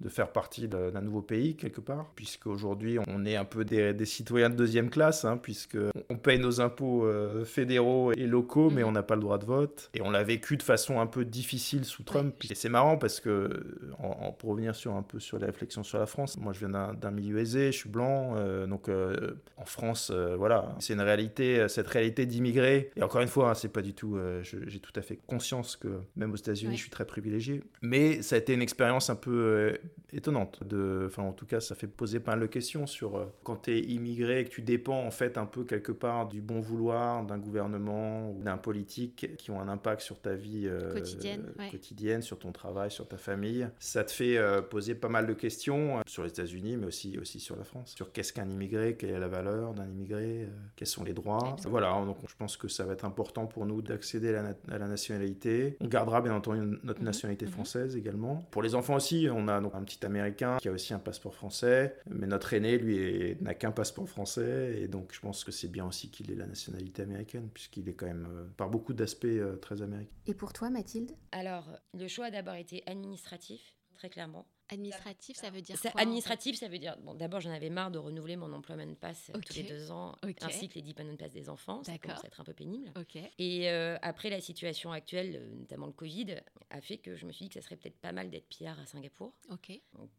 de 0.00 0.08
faire 0.08 0.32
partie 0.32 0.68
d'un 0.68 1.00
nouveau 1.00 1.22
pays, 1.22 1.56
quelque 1.56 1.80
part, 1.80 2.10
puisque 2.14 2.46
aujourd'hui, 2.46 2.98
on 3.06 3.24
est 3.24 3.36
un 3.36 3.44
peu 3.44 3.64
des, 3.64 3.92
des, 3.94 4.04
citoyens 4.04 4.50
de 4.50 4.56
deuxième 4.56 4.90
classe, 4.90 5.24
hein, 5.24 5.36
puisque 5.36 5.78
on 6.10 6.16
paye 6.16 6.38
nos 6.38 6.60
impôts 6.60 7.06
euh, 7.06 7.44
fédéraux 7.44 8.12
et 8.12 8.26
locaux, 8.26 8.70
mais 8.70 8.82
mhm. 8.82 8.88
on 8.88 8.92
n'a 8.92 9.02
pas 9.02 9.14
le 9.14 9.20
droit 9.20 9.38
de 9.38 9.44
vote. 9.44 9.90
Et 9.94 10.02
on 10.02 10.10
l'a 10.10 10.22
vécu 10.22 10.56
de 10.56 10.62
façon 10.62 11.00
un 11.00 11.06
peu 11.06 11.24
difficile 11.24 11.84
sous 11.84 12.02
Trump. 12.02 12.34
Et 12.50 12.54
c'est 12.54 12.68
marrant 12.68 12.96
parce 12.96 13.20
que, 13.20 13.50
en, 13.98 14.32
pour 14.32 14.50
revenir 14.50 14.74
sur 14.74 14.94
un 14.94 15.02
peu 15.02 15.18
sur 15.18 15.38
la 15.38 15.46
réflexion 15.46 15.82
sur 15.82 15.98
la 15.98 16.06
France, 16.06 16.36
moi, 16.38 16.52
je 16.52 16.66
viens 16.66 16.92
d'un 16.94 17.10
milieu 17.10 17.38
aisé, 17.38 17.72
je 17.72 17.78
suis 17.78 17.88
blanc, 17.88 18.34
euh, 18.36 18.66
donc 18.66 18.88
euh, 18.88 19.34
en 19.56 19.64
France, 19.64 20.10
voilà, 20.10 20.74
c'est 20.78 20.94
une 20.94 21.00
réalité, 21.00 21.66
cette 21.68 21.88
réalité 21.88 22.26
d'immigrés. 22.26 22.90
Et 22.96 23.02
encore 23.02 23.20
une 23.20 23.28
fois, 23.28 23.50
hein, 23.50 23.54
c'est 23.54 23.72
pas 23.72 23.82
du 23.82 23.94
tout, 23.94 24.18
j'ai 24.42 24.80
tout 24.80 24.92
à 24.96 25.02
fait 25.02 25.18
conscience 25.26 25.76
que 25.76 25.88
même 26.16 26.32
aux 26.32 26.36
États-Unis, 26.36 26.76
je 26.76 26.82
suis 26.82 26.90
très 26.90 27.04
privilégié. 27.20 27.62
Mais 27.82 28.22
ça 28.22 28.36
a 28.36 28.38
été 28.38 28.54
une 28.54 28.62
expérience 28.62 29.10
un 29.10 29.16
peu 29.16 29.30
euh, 29.30 29.76
étonnante. 30.12 30.62
De, 30.64 31.04
enfin, 31.06 31.22
en 31.22 31.32
tout 31.32 31.46
cas, 31.46 31.60
ça 31.60 31.74
fait 31.74 31.86
poser 31.86 32.20
pas 32.20 32.32
mal 32.32 32.40
de 32.40 32.46
questions 32.46 32.86
sur 32.86 33.16
euh, 33.16 33.26
quand 33.42 33.56
tu 33.64 33.72
es 33.72 33.80
immigré 33.80 34.40
et 34.40 34.44
que 34.44 34.50
tu 34.50 34.62
dépends 34.62 35.04
en 35.04 35.10
fait 35.10 35.36
un 35.38 35.46
peu 35.46 35.64
quelque 35.64 35.92
part 35.92 36.28
du 36.28 36.40
bon 36.40 36.60
vouloir 36.60 37.24
d'un 37.24 37.38
gouvernement 37.38 38.30
ou 38.30 38.42
d'un 38.42 38.56
politique 38.56 39.36
qui 39.36 39.50
ont 39.50 39.60
un 39.60 39.68
impact 39.68 40.02
sur 40.02 40.20
ta 40.20 40.34
vie 40.34 40.66
euh, 40.66 40.92
quotidienne, 40.92 41.52
quotidienne, 41.70 42.22
sur 42.22 42.38
ton 42.38 42.52
travail, 42.52 42.90
sur 42.90 43.08
ta 43.08 43.16
famille. 43.16 43.68
Ça 43.78 44.04
te 44.04 44.12
fait 44.12 44.38
poser 44.70 44.94
pas 44.94 45.08
mal 45.08 45.26
de 45.26 45.32
questions 45.32 46.02
sur 46.06 46.22
les 46.22 46.30
États-Unis, 46.30 46.76
mais 46.76 46.86
aussi, 46.86 47.18
aussi 47.18 47.40
sur 47.40 47.56
la 47.56 47.64
France. 47.64 47.94
Sur 47.96 48.12
qu'est-ce 48.12 48.32
qu'un 48.32 48.48
immigré, 48.48 48.96
quelle 48.96 49.10
est 49.10 49.18
la 49.18 49.28
valeur 49.28 49.74
d'un 49.74 49.86
immigré, 49.86 50.48
quels 50.76 50.88
sont 50.88 51.04
les 51.04 51.12
droits. 51.12 51.56
Voilà, 51.66 51.90
donc 52.04 52.18
je 52.26 52.34
pense 52.36 52.56
que 52.56 52.68
ça 52.68 52.84
va 52.84 52.92
être 52.92 53.04
important 53.04 53.46
pour 53.46 53.66
nous 53.66 53.82
d'accéder 53.82 54.34
à, 54.34 54.78
la 54.78 54.88
nationalité. 54.88 55.76
On 55.80 55.88
gardera 55.88 56.20
bien 56.20 56.34
entendu 56.34 56.78
notre 56.82 57.02
nationalité 57.08 57.46
mhm. 57.46 57.52
française 57.52 57.96
également. 57.96 58.36
Pour 58.50 58.62
les 58.62 58.74
enfants 58.74 58.94
aussi, 58.94 59.28
on 59.30 59.48
a 59.48 59.60
donc 59.60 59.74
un 59.74 59.82
petit 59.82 60.04
américain 60.04 60.58
qui 60.60 60.68
a 60.68 60.72
aussi 60.72 60.94
un 60.94 60.98
passeport 60.98 61.34
français, 61.34 61.96
mais 62.08 62.26
notre 62.26 62.52
aîné, 62.54 62.78
lui, 62.78 63.36
n'a 63.40 63.54
qu'un 63.54 63.72
passeport 63.72 64.08
français, 64.08 64.80
et 64.80 64.88
donc 64.88 65.12
je 65.12 65.20
pense 65.20 65.44
que 65.44 65.52
c'est 65.52 65.68
bien 65.68 65.86
aussi 65.86 66.10
qu'il 66.10 66.30
ait 66.30 66.34
la 66.34 66.46
nationalité 66.46 67.02
américaine, 67.02 67.48
puisqu'il 67.52 67.88
est 67.88 67.94
quand 67.94 68.06
même, 68.06 68.26
euh, 68.30 68.44
par 68.56 68.70
beaucoup 68.70 68.92
d'aspects, 68.92 69.24
euh, 69.24 69.56
très 69.56 69.82
américain. 69.82 70.12
Et 70.26 70.34
pour 70.34 70.52
toi, 70.52 70.70
Mathilde? 70.70 71.12
Alors, 71.32 71.68
le 71.94 72.08
choix 72.08 72.26
a 72.26 72.30
d'abord 72.30 72.54
été 72.54 72.82
administratif, 72.86 73.77
très 73.98 74.08
clairement. 74.08 74.46
Administratif, 74.70 75.36
ça 75.36 75.50
veut 75.50 75.60
dire 75.60 75.80
quoi 75.80 76.00
Administratif, 76.00 76.56
ça 76.56 76.68
veut 76.68 76.78
dire. 76.78 76.96
Bon, 77.02 77.14
d'abord, 77.14 77.40
j'en 77.40 77.50
avais 77.50 77.70
marre 77.70 77.90
de 77.90 77.98
renouveler 77.98 78.36
mon 78.36 78.52
employment 78.52 78.94
pass 78.94 79.30
euh, 79.30 79.40
tous 79.40 79.54
les 79.54 79.62
deux 79.62 79.90
ans, 79.90 80.14
ainsi 80.42 80.68
que 80.68 80.74
les 80.74 80.82
dependent 80.82 81.16
pass 81.16 81.32
des 81.32 81.48
enfants. 81.48 81.82
Ça 81.82 81.98
commence 81.98 82.24
à 82.24 82.28
être 82.28 82.40
un 82.40 82.44
peu 82.44 82.52
pénible. 82.52 82.92
Et 83.38 83.70
euh, 83.70 83.96
après, 84.02 84.30
la 84.30 84.40
situation 84.40 84.92
actuelle, 84.92 85.36
euh, 85.36 85.54
notamment 85.54 85.86
le 85.86 85.92
Covid, 85.92 86.36
a 86.70 86.80
fait 86.80 86.98
que 86.98 87.16
je 87.16 87.26
me 87.26 87.32
suis 87.32 87.46
dit 87.46 87.48
que 87.48 87.54
ça 87.54 87.62
serait 87.62 87.76
peut-être 87.76 87.98
pas 87.98 88.12
mal 88.12 88.30
d'être 88.30 88.48
PR 88.48 88.78
à 88.78 88.86
Singapour. 88.86 89.34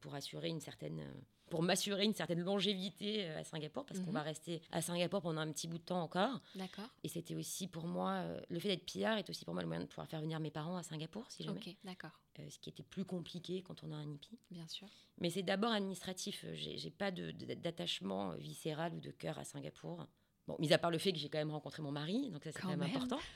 pour 0.01 0.15
assurer 0.15 0.49
une 0.49 0.61
certaine 0.61 1.05
pour 1.49 1.63
m'assurer 1.63 2.05
une 2.05 2.13
certaine 2.13 2.41
longévité 2.41 3.27
à 3.29 3.43
Singapour, 3.43 3.85
parce 3.85 3.99
qu'on 3.99 4.07
mhm. 4.07 4.13
va 4.13 4.21
rester 4.21 4.61
à 4.71 4.81
Singapour 4.81 5.21
pendant 5.21 5.41
un 5.41 5.51
petit 5.51 5.67
bout 5.67 5.77
de 5.77 5.83
temps 5.83 6.01
encore. 6.01 6.39
D'accord. 6.55 6.89
Et 7.03 7.09
c'était 7.09 7.35
aussi 7.35 7.67
pour 7.67 7.87
moi, 7.87 8.23
le 8.49 8.59
fait 8.59 8.69
d'être 8.69 8.85
PR 8.85 9.17
est 9.17 9.29
aussi 9.29 9.45
pour 9.45 9.53
moi 9.53 9.63
le 9.63 9.67
moyen 9.67 9.83
de 9.83 9.87
pouvoir 9.87 10.07
faire 10.07 10.21
venir 10.21 10.39
mes 10.39 10.51
parents 10.51 10.77
à 10.77 10.83
Singapour, 10.83 11.25
si 11.29 11.43
jamais. 11.43 11.59
Ok, 11.59 11.75
d'accord. 11.83 12.11
Euh, 12.39 12.49
ce 12.49 12.59
qui 12.59 12.69
était 12.69 12.83
plus 12.83 13.05
compliqué 13.05 13.61
quand 13.61 13.83
on 13.83 13.91
a 13.91 13.95
un 13.95 14.11
IPI. 14.11 14.37
Bien 14.51 14.67
sûr. 14.67 14.87
Mais 15.19 15.29
c'est 15.29 15.43
d'abord 15.43 15.71
administratif. 15.71 16.45
J'ai 16.53 16.91
pas 16.91 17.11
d'attachement 17.11 18.31
viscéral 18.35 18.93
ou 18.93 18.99
de 18.99 19.11
cœur 19.11 19.37
à 19.37 19.43
Singapour. 19.43 20.07
Bon, 20.47 20.55
mis 20.59 20.73
à 20.73 20.77
part 20.77 20.91
le 20.91 20.97
fait 20.97 21.11
que 21.11 21.19
j'ai 21.19 21.29
quand 21.29 21.37
même 21.37 21.51
rencontré 21.51 21.83
mon 21.83 21.91
mari, 21.91 22.31
donc 22.31 22.43
ça 22.43 22.51
c'est 22.51 22.61
quand, 22.61 22.69
même, 22.69 22.81
important. 22.81 23.19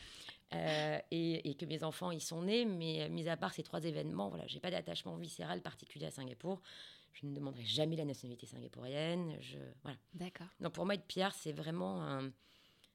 Euh, 0.55 0.99
et, 1.09 1.55
que 1.55 1.65
mes 1.65 1.83
enfants 1.83 2.11
y 2.11 2.19
sont 2.19 2.43
nés, 2.43 2.63
mais 2.63 3.09
mis 3.09 3.27
à 3.27 3.35
part 3.35 3.55
ces 3.55 3.63
trois 3.63 3.83
événements, 3.83 4.29
voilà, 4.29 4.45
j'ai 4.45 4.59
pas 4.59 4.69
d'attachement 4.69 5.15
viscéral 5.17 5.63
particulier 5.63 6.05
à 6.05 6.11
Singapour. 6.11 6.61
Je 7.13 7.25
ne 7.27 7.33
demanderai 7.35 7.63
jamais 7.65 7.95
la 7.95 8.05
nationalité 8.05 8.45
singapourienne. 8.45 9.37
Je, 9.41 9.57
voilà. 9.83 9.97
D'accord. 10.13 10.47
Donc 10.59 10.73
pour 10.73 10.85
moi, 10.85 10.95
être 10.95 11.05
PR, 11.07 11.33
c'est 11.33 11.51
vraiment 11.53 12.21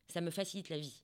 ça 0.08 0.20
me 0.20 0.30
facilite 0.30 0.68
la 0.70 0.78
vie. 0.78 1.02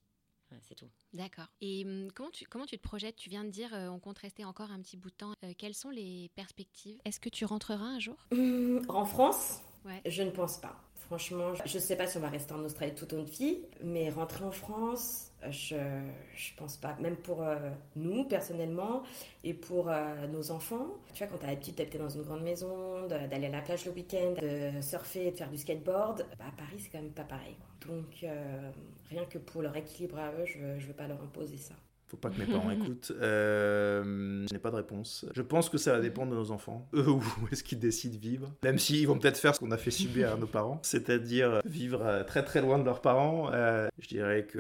c'est 0.63 0.75
tout. 0.75 0.89
D'accord. 1.13 1.47
Et 1.61 1.85
hum, 1.85 2.11
comment, 2.13 2.31
tu, 2.31 2.45
comment 2.47 2.67
tu 2.67 2.77
te 2.77 2.83
projettes? 2.83 3.17
Tu 3.17 3.31
viens 3.31 3.45
de 3.45 3.51
dire 3.51 3.71
on 3.73 3.99
compte 4.01 4.19
rester 4.19 4.45
encore 4.45 4.71
un 4.71 4.81
petit 4.81 4.97
bout 4.97 5.11
de 5.11 5.15
temps. 5.17 5.35
quelles 5.59 5.75
sont 5.75 5.91
les 5.91 6.31
perspectives? 6.35 7.01
Est-ce 7.05 7.21
que 7.21 7.29
tu 7.29 7.45
rentreras 7.45 7.85
un 7.87 7.99
jour? 8.01 8.17
Hum, 8.33 8.83
En 8.89 9.05
France? 9.05 9.61
Ouais. 9.85 10.01
Je 10.07 10.23
ne 10.23 10.31
pense 10.31 10.59
pas. 10.59 10.81
Franchement, 11.07 11.55
je 11.55 11.77
ne 11.77 11.83
sais 11.83 11.97
pas 11.97 12.07
si 12.07 12.17
on 12.17 12.21
va 12.21 12.31
rester 12.31 12.55
en 12.55 12.65
Australie 12.65 12.95
toute 12.95 13.13
notre 13.13 13.31
vie, 13.31 13.59
mais 13.83 14.09
rentrer 14.09 14.45
en 14.45 14.51
France, 14.51 15.33
je 15.51 15.77
ne 15.77 16.57
pense 16.57 16.77
pas. 16.79 16.97
Même 17.01 17.17
pour 17.17 17.43
euh, 17.43 17.57
nous, 17.97 18.25
personnellement, 18.25 19.03
et 19.43 19.53
pour 19.53 19.91
euh, 19.91 20.27
nos 20.29 20.51
enfants. 20.51 20.87
Tu 21.13 21.19
vois, 21.19 21.27
quand 21.27 21.39
tu 21.39 21.45
as 21.45 21.49
l'habitude 21.49 21.75
d'habiter 21.75 21.99
dans 21.99 22.09
une 22.09 22.23
grande 22.23 22.43
maison, 22.43 23.07
d'aller 23.07 23.47
à 23.47 23.51
la 23.51 23.61
plage 23.61 23.85
le 23.85 23.93
week-end, 23.93 24.35
de 24.41 24.81
surfer, 24.81 25.31
de 25.31 25.37
faire 25.37 25.51
du 25.51 25.59
skateboard, 25.59 26.27
bah, 26.39 26.47
à 26.49 26.57
Paris, 26.57 26.79
c'est 26.79 26.89
quand 26.91 27.03
même 27.03 27.13
pas 27.13 27.25
pareil. 27.25 27.57
Donc, 27.87 28.23
euh, 28.23 28.71
rien 29.11 29.25
que 29.27 29.39
pour 29.39 29.61
leur 29.61 29.77
équilibre 29.77 30.19
à 30.19 30.33
eux, 30.33 30.47
je 30.47 30.59
ne 30.59 30.81
veux 30.81 30.95
pas 30.95 31.07
leur 31.07 31.23
imposer 31.23 31.59
ça 31.59 31.75
faut 32.07 32.17
pas 32.17 32.31
que 32.31 32.39
mes 32.39 32.47
parents 32.47 32.71
écoutent. 32.83 33.13
Euh, 33.21 34.47
je 34.49 34.53
n'ai 34.53 34.59
pas 34.59 34.71
de 34.71 34.77
réponse. 34.77 35.27
Je 35.35 35.43
pense 35.43 35.69
que 35.69 35.79
ça 35.79 35.93
va 35.93 36.01
dépendre 36.01 36.33
de 36.33 36.37
nos 36.37 36.51
enfants. 36.51 36.89
Eux, 36.95 37.09
où 37.09 37.23
est-ce 37.51 37.65
qu'ils 37.65 37.79
décident 37.79 38.15
de 38.15 38.21
vivre? 38.21 38.53
Même 38.63 38.79
s'ils 38.79 39.07
vont 39.07 39.19
peut-être 39.19 39.39
faire 39.39 39.55
ce 39.55 39.61
qu'on 39.61 39.71
a 39.71 39.77
fait 39.77 39.91
subir 39.91 40.33
à 40.33 40.37
nos 40.37 40.47
parents, 40.47 40.81
c'est-à-dire 40.83 41.61
vivre 41.65 42.03
euh, 42.03 42.25
très 42.25 42.45
très 42.45 42.61
loin 42.61 42.79
de 42.79 42.85
leurs 42.85 43.01
parents. 43.01 43.51
Euh, 43.53 43.89
je 43.99 44.09
dirais 44.09 44.45
que 44.45 44.59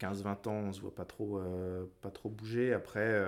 15-20 0.00 0.48
ans, 0.48 0.52
on 0.52 0.72
se 0.72 0.80
voit 0.80 0.94
pas 0.94 1.04
trop, 1.04 1.40
pas 2.02 2.10
trop 2.10 2.28
bouger. 2.28 2.72
Après, 2.72 3.22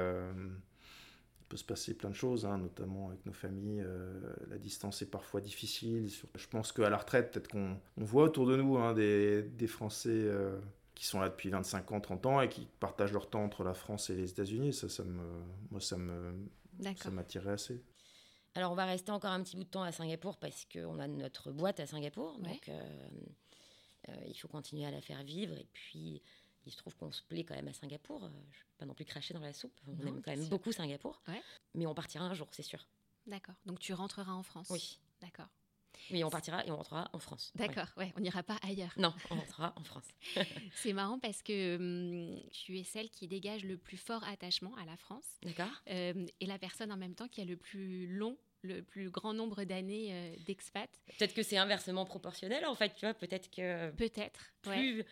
il 1.41 1.47
peut 1.49 1.57
se 1.57 1.65
passer 1.65 1.95
plein 1.95 2.11
de 2.11 2.15
choses, 2.15 2.45
hein, 2.45 2.59
notamment 2.59 3.09
avec 3.09 3.25
nos 3.25 3.33
familles. 3.33 3.85
la 4.51 4.59
distance 4.59 5.01
est 5.01 5.11
parfois 5.11 5.41
difficile. 5.41 6.09
Je 6.35 6.47
pense 6.49 6.73
qu'à 6.73 6.91
la 6.91 6.99
retraite, 6.99 7.33
peut-être 7.33 7.49
qu'on 7.49 7.77
voit 7.97 8.25
autour 8.25 8.47
de 8.47 8.57
nous 8.57 8.77
hein, 8.77 8.93
des, 8.93 9.43
des, 9.43 9.67
Français 9.67 10.29
qui 10.99 11.07
sont 11.07 11.21
là 11.21 11.29
depuis 11.29 11.49
25 11.49 11.93
ans, 11.93 12.01
30 12.01 12.27
ans 12.27 12.41
et 12.41 12.49
qui 12.49 12.67
partagent 12.81 13.13
leur 13.13 13.31
temps 13.31 13.45
entre 13.45 13.63
la 13.63 13.73
France 13.73 14.11
et 14.11 14.17
les 14.17 14.33
États-Unis. 14.33 14.73
Ça, 14.73 14.89
ça 14.89 15.05
me, 15.05 15.45
moi, 15.71 15.81
ça 15.81 15.97
me, 15.97 16.35
ça 16.97 17.13
m'attirait 17.13 17.53
assez. 17.53 17.81
Alors, 18.57 18.73
on 18.73 18.75
va 18.75 18.85
rester 18.85 19.13
encore 19.13 19.31
un 19.31 19.41
petit 19.45 19.55
bout 19.55 19.63
de 19.63 19.69
temps 19.69 19.85
à 19.85 19.93
Singapour 19.93 20.39
parce 20.39 20.65
qu'on 20.65 20.99
a 20.99 21.07
notre 21.07 21.53
boîte 21.53 21.79
à 21.79 21.87
Singapour. 21.87 22.37
Donc, 22.41 22.69
euh, 22.69 22.83
euh, 24.09 24.13
il 24.27 24.35
faut 24.35 24.49
continuer 24.49 24.87
à 24.87 24.91
la 24.91 25.01
faire 25.01 25.23
vivre. 25.23 25.57
Et 25.57 25.69
puis, 25.73 26.21
il 26.67 26.73
se 26.73 26.77
trouve 26.77 26.97
qu'on 26.97 27.13
se 27.13 27.23
plaît 27.23 27.45
quand 27.45 27.55
même 27.55 27.69
à 27.69 27.73
Singapour. 27.73 28.25
Euh, 28.25 28.29
je 28.29 28.33
ne 28.33 28.65
vais 28.65 28.77
pas 28.79 28.87
non 28.87 28.95
plus 28.95 29.05
cracher 29.05 29.35
dans 29.35 29.41
la 29.41 29.53
soupe. 29.53 29.79
On 29.87 30.05
aime 30.05 30.21
quand 30.21 30.35
même 30.35 30.49
beaucoup 30.49 30.73
Singapour. 30.73 31.23
Mais 31.77 31.87
on 31.87 31.95
partira 31.95 32.25
un 32.25 32.35
jour, 32.35 32.49
c'est 32.51 32.65
sûr. 32.65 32.85
D'accord. 33.29 33.55
Donc, 33.67 33.79
tu 33.79 33.93
rentreras 33.93 34.33
en 34.33 34.43
France 34.43 34.67
Oui. 34.71 34.99
D'accord. 35.21 35.49
Oui, 36.11 36.25
on 36.25 36.31
partira 36.31 36.65
et 36.67 36.71
on 36.71 36.77
rentrera 36.77 37.09
en 37.13 37.19
France. 37.19 37.53
D'accord, 37.55 37.89
ouais. 37.97 38.13
on 38.17 38.21
n'ira 38.21 38.43
pas 38.43 38.59
ailleurs. 38.63 38.93
Non, 38.97 39.13
on 39.31 39.37
rentrera 39.37 39.73
en 39.77 39.85
France. 39.85 40.05
c'est 40.75 40.93
marrant 40.93 41.19
parce 41.19 41.43
que 41.43 41.77
hum, 41.77 42.41
tu 42.51 42.79
es 42.79 42.85
celle 42.85 43.11
qui 43.11 43.29
dégage 43.29 43.65
le 43.65 43.77
plus 43.77 43.97
fort 43.97 44.25
attachement 44.25 44.75
à 44.77 44.85
la 44.85 44.97
France. 44.97 45.27
D'accord. 45.43 45.71
Euh, 45.89 46.27
et 46.41 46.47
la 46.47 46.59
personne 46.59 46.93
en 46.93 46.97
même 46.97 47.15
temps 47.15 47.29
qui 47.29 47.41
a 47.41 47.45
le 47.45 47.57
plus 47.57 48.07
long 48.07 48.37
le 48.63 48.83
plus 48.83 49.11
grand 49.11 49.35
nombre 49.35 49.65
d'années 49.65 50.09
euh, 50.13 50.37
d'expat. 50.47 50.91
Peut-être 51.19 51.35
que 51.35 51.43
c'est 51.43 51.57
inversement 51.59 52.05
proportionnel 52.05 52.67
en 52.67 52.75
fait, 52.75 52.95
tu 52.95 53.07
vois, 53.07 53.15
peut-être 53.15 53.51
que... 53.51 53.91
Peut-être, 53.93 54.53
plus, 54.63 55.05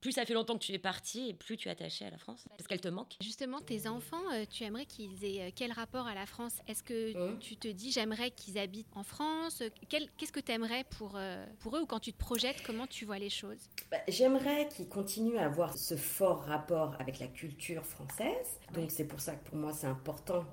plus 0.00 0.12
ça 0.12 0.24
fait 0.24 0.34
longtemps 0.34 0.58
que 0.58 0.64
tu 0.64 0.72
es 0.72 0.78
parti 0.78 1.28
et 1.28 1.34
plus 1.34 1.56
tu 1.56 1.68
es 1.68 1.70
attaché 1.70 2.04
à 2.04 2.10
la 2.10 2.18
France 2.18 2.44
parce 2.50 2.66
qu'elle 2.66 2.80
te 2.80 2.88
manque. 2.88 3.16
Justement, 3.20 3.60
tes 3.60 3.86
enfants, 3.86 4.22
euh, 4.32 4.44
tu 4.50 4.64
aimerais 4.64 4.86
qu'ils 4.86 5.24
aient 5.24 5.48
euh, 5.48 5.50
quel 5.54 5.72
rapport 5.72 6.06
à 6.06 6.14
la 6.14 6.26
France? 6.26 6.60
Est-ce 6.66 6.82
que 6.82 7.16
hein? 7.16 7.36
tu 7.40 7.56
te 7.56 7.68
dis 7.68 7.90
j'aimerais 7.90 8.30
qu'ils 8.30 8.58
habitent 8.58 8.94
en 8.94 9.02
France? 9.02 9.62
Qu'est-ce 9.88 10.32
que 10.32 10.40
tu 10.40 10.52
aimerais 10.52 10.84
pour, 10.98 11.14
euh, 11.16 11.46
pour 11.60 11.76
eux 11.76 11.80
ou 11.80 11.86
quand 11.86 12.00
tu 12.00 12.12
te 12.12 12.18
projettes, 12.18 12.62
comment 12.64 12.86
tu 12.86 13.04
vois 13.04 13.18
les 13.18 13.30
choses? 13.30 13.68
Bah, 13.90 13.98
J'aimerais 14.08 14.68
qu'ils 14.68 14.88
continuent 14.88 15.38
à 15.38 15.46
avoir 15.46 15.76
ce 15.76 15.96
fort 15.96 16.42
rapport 16.42 16.96
avec 17.00 17.18
la 17.18 17.28
culture 17.28 17.84
française. 17.84 18.58
Donc 18.72 18.90
c'est 18.90 19.06
pour 19.06 19.20
ça 19.20 19.34
que 19.34 19.48
pour 19.48 19.56
moi 19.56 19.72
c'est 19.72 19.86
important 19.86 20.44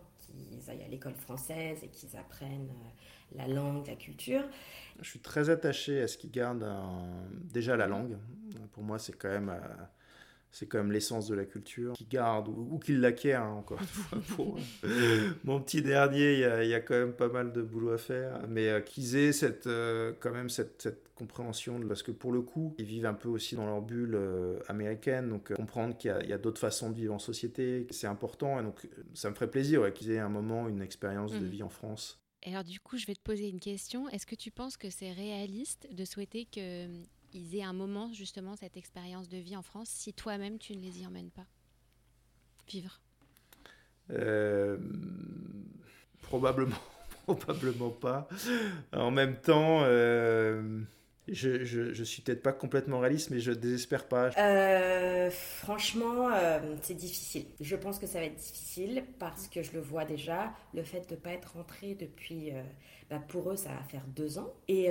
qu'ils 0.61 0.71
aillent 0.71 0.83
à 0.83 0.87
l'école 0.87 1.15
française 1.15 1.83
et 1.83 1.87
qu'ils 1.87 2.15
apprennent 2.17 2.69
la 3.35 3.47
langue, 3.47 3.87
la 3.87 3.95
culture. 3.95 4.43
Je 5.01 5.09
suis 5.09 5.19
très 5.19 5.49
attaché 5.49 6.01
à 6.01 6.07
ce 6.07 6.17
qu'ils 6.17 6.31
gardent 6.31 6.67
déjà 7.53 7.75
la 7.75 7.87
langue. 7.87 8.17
Pour 8.73 8.83
moi, 8.83 8.99
c'est 8.99 9.13
quand 9.13 9.29
même, 9.29 9.49
euh, 9.49 9.59
c'est 10.51 10.65
quand 10.65 10.79
même 10.79 10.91
l'essence 10.91 11.27
de 11.27 11.35
la 11.35 11.45
culture. 11.45 11.93
Qu'ils 11.93 12.07
gardent 12.07 12.49
ou, 12.49 12.77
qu'ils 12.79 12.99
l'acquièrent, 12.99 13.43
hein, 13.43 13.55
encore 13.55 13.79
une 14.13 14.21
fois. 14.21 14.55
mon 15.43 15.61
petit 15.61 15.81
dernier, 15.81 16.33
il 16.33 16.67
y, 16.67 16.73
a, 16.73 16.81
quand 16.81 16.95
même 16.95 17.13
pas 17.13 17.29
mal 17.29 17.53
de 17.53 17.61
boulot 17.61 17.91
à 17.91 17.97
faire. 17.97 18.41
Mais 18.49 18.69
euh, 18.69 18.81
qu'ils 18.81 19.15
aient 19.15 19.31
cette, 19.31 19.67
euh, 19.67 20.13
quand 20.19 20.31
même 20.31 20.49
cette, 20.49 20.81
cette, 20.81 21.11
compréhension, 21.15 21.79
parce 21.87 22.01
que 22.01 22.11
pour 22.11 22.31
le 22.31 22.41
coup, 22.41 22.73
ils 22.79 22.85
vivent 22.85 23.05
un 23.05 23.13
peu 23.13 23.29
aussi 23.29 23.55
dans 23.55 23.67
leur 23.67 23.83
bulle 23.83 24.17
américaine. 24.67 25.29
Donc, 25.29 25.53
comprendre 25.53 25.95
qu'il 25.95 26.09
y 26.09 26.33
a, 26.33 26.37
d'autres 26.39 26.59
façons 26.59 26.89
de 26.89 26.95
vivre 26.95 27.13
en 27.13 27.19
société, 27.19 27.85
c'est 27.91 28.07
important. 28.07 28.59
Et 28.59 28.63
donc, 28.63 28.87
ça 29.13 29.29
me 29.29 29.35
ferait 29.35 29.51
plaisir 29.51 29.93
qu'ils 29.93 30.09
aient 30.09 30.19
un 30.19 30.29
moment, 30.29 30.67
une 30.67 30.81
expérience 30.81 31.31
de 31.31 31.45
mmh. 31.45 31.49
vie 31.49 31.63
en 31.63 31.69
France 31.69 32.21
alors 32.45 32.63
du 32.63 32.79
coup, 32.79 32.97
je 32.97 33.05
vais 33.05 33.13
te 33.13 33.21
poser 33.21 33.49
une 33.49 33.59
question. 33.59 34.09
Est-ce 34.09 34.25
que 34.25 34.35
tu 34.35 34.51
penses 34.51 34.77
que 34.77 34.89
c'est 34.89 35.11
réaliste 35.11 35.87
de 35.91 36.05
souhaiter 36.05 36.45
qu'ils 37.31 37.55
aient 37.55 37.63
un 37.63 37.73
moment 37.73 38.13
justement 38.13 38.55
cette 38.55 38.77
expérience 38.77 39.29
de 39.29 39.37
vie 39.37 39.55
en 39.55 39.61
France 39.61 39.89
si 39.89 40.13
toi-même 40.13 40.59
tu 40.59 40.75
ne 40.75 40.81
les 40.81 41.01
y 41.01 41.07
emmènes 41.07 41.31
pas? 41.31 41.45
Vivre 42.67 42.99
euh, 44.11 44.77
Probablement, 46.21 46.77
probablement 47.25 47.89
pas. 47.89 48.27
En 48.93 49.11
même 49.11 49.39
temps... 49.41 49.81
Euh, 49.83 50.83
je, 51.27 51.63
je, 51.63 52.03
suis 52.03 52.21
peut-être 52.21 52.41
pas 52.41 52.51
complètement 52.51 52.99
réaliste, 52.99 53.29
mais 53.29 53.39
je 53.39 53.51
désespère 53.51 54.07
pas. 54.07 54.31
Euh, 54.37 55.29
franchement, 55.29 56.29
euh, 56.33 56.75
c'est 56.81 56.95
difficile. 56.95 57.45
Je 57.59 57.75
pense 57.75 57.99
que 57.99 58.07
ça 58.07 58.19
va 58.19 58.25
être 58.25 58.35
difficile 58.35 59.05
parce 59.19 59.47
que 59.47 59.61
je 59.61 59.71
le 59.73 59.79
vois 59.79 60.03
déjà. 60.03 60.51
Le 60.73 60.83
fait 60.83 61.07
de 61.09 61.15
ne 61.15 61.19
pas 61.19 61.31
être 61.31 61.53
rentré 61.55 61.95
depuis, 61.95 62.51
euh, 62.51 62.61
bah, 63.09 63.19
pour 63.27 63.51
eux, 63.51 63.55
ça 63.55 63.69
va 63.69 63.83
faire 63.83 64.05
deux 64.07 64.39
ans. 64.39 64.51
Et 64.67 64.89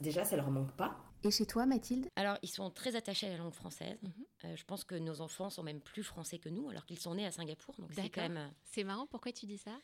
déjà, 0.00 0.24
ça 0.24 0.36
leur 0.36 0.50
manque 0.50 0.72
pas. 0.72 0.96
Et 1.22 1.30
chez 1.30 1.46
toi, 1.46 1.66
Mathilde 1.66 2.08
Alors, 2.16 2.38
ils 2.42 2.48
sont 2.48 2.70
très 2.70 2.96
attachés 2.96 3.26
à 3.26 3.30
la 3.30 3.36
langue 3.36 3.54
française. 3.54 3.98
Mhm. 4.02 4.56
je 4.56 4.64
pense 4.64 4.84
que 4.84 4.94
nos 4.94 5.20
enfants 5.20 5.50
sont 5.50 5.62
même 5.62 5.80
plus 5.80 6.02
français 6.02 6.38
que 6.38 6.48
nous, 6.48 6.68
alors 6.70 6.86
qu'ils 6.86 6.98
sont 6.98 7.14
nés 7.14 7.26
à 7.26 7.32
Singapour. 7.32 7.74
Donc 7.78 7.92
c'est 7.92 8.08
quand 8.08 8.28
même. 8.28 8.52
C'est 8.64 8.84
marrant. 8.84 9.06
Pourquoi 9.06 9.32
tu 9.32 9.46
dis 9.46 9.58
ça? 9.58 9.78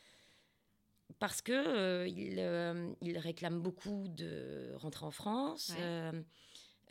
Parce 1.19 1.41
que 1.41 1.53
euh, 1.53 2.09
il, 2.09 2.39
euh, 2.39 2.93
il, 3.01 3.17
réclame 3.19 3.61
beaucoup 3.61 4.09
de 4.09 4.73
rentrer 4.77 5.07
en 5.07 5.11
France. 5.11 5.73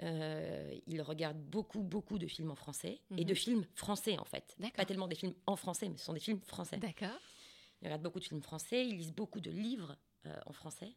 Euh, 0.03 0.73
il 0.87 1.01
regarde 1.01 1.37
beaucoup, 1.37 1.81
beaucoup 1.81 2.19
de 2.19 2.27
films 2.27 2.51
en 2.51 2.55
français 2.55 3.01
et 3.15 3.23
de 3.23 3.29
mhm. 3.29 3.35
films 3.35 3.65
français 3.75 4.17
en 4.17 4.25
fait. 4.25 4.55
Pas 4.75 4.85
tellement 4.85 5.07
des 5.07 5.15
films 5.15 5.33
en 5.45 5.55
français, 5.55 5.87
mais 5.89 5.97
ce 5.97 6.05
sont 6.05 6.13
des 6.13 6.19
films 6.19 6.41
français. 6.41 6.77
D'accord. 6.77 7.17
Il 7.81 7.87
regarde 7.87 8.01
beaucoup 8.01 8.19
de 8.19 8.25
films 8.25 8.41
français. 8.41 8.85
Il 8.85 8.97
lit 8.97 9.11
beaucoup 9.11 9.39
de 9.39 9.51
livres 9.51 9.97
en 10.45 10.53
français. 10.53 10.95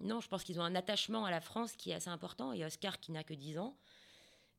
Non, 0.00 0.20
je 0.20 0.28
pense 0.28 0.44
qu'ils 0.44 0.60
ont 0.60 0.64
un 0.64 0.74
attachement 0.74 1.24
à 1.24 1.30
la 1.30 1.40
France 1.40 1.74
qui 1.76 1.90
est 1.90 1.94
assez 1.94 2.10
important. 2.10 2.52
Et 2.52 2.64
Oscar, 2.64 3.00
qui 3.00 3.12
n'a 3.12 3.24
que 3.24 3.34
10 3.34 3.58
ans, 3.58 3.76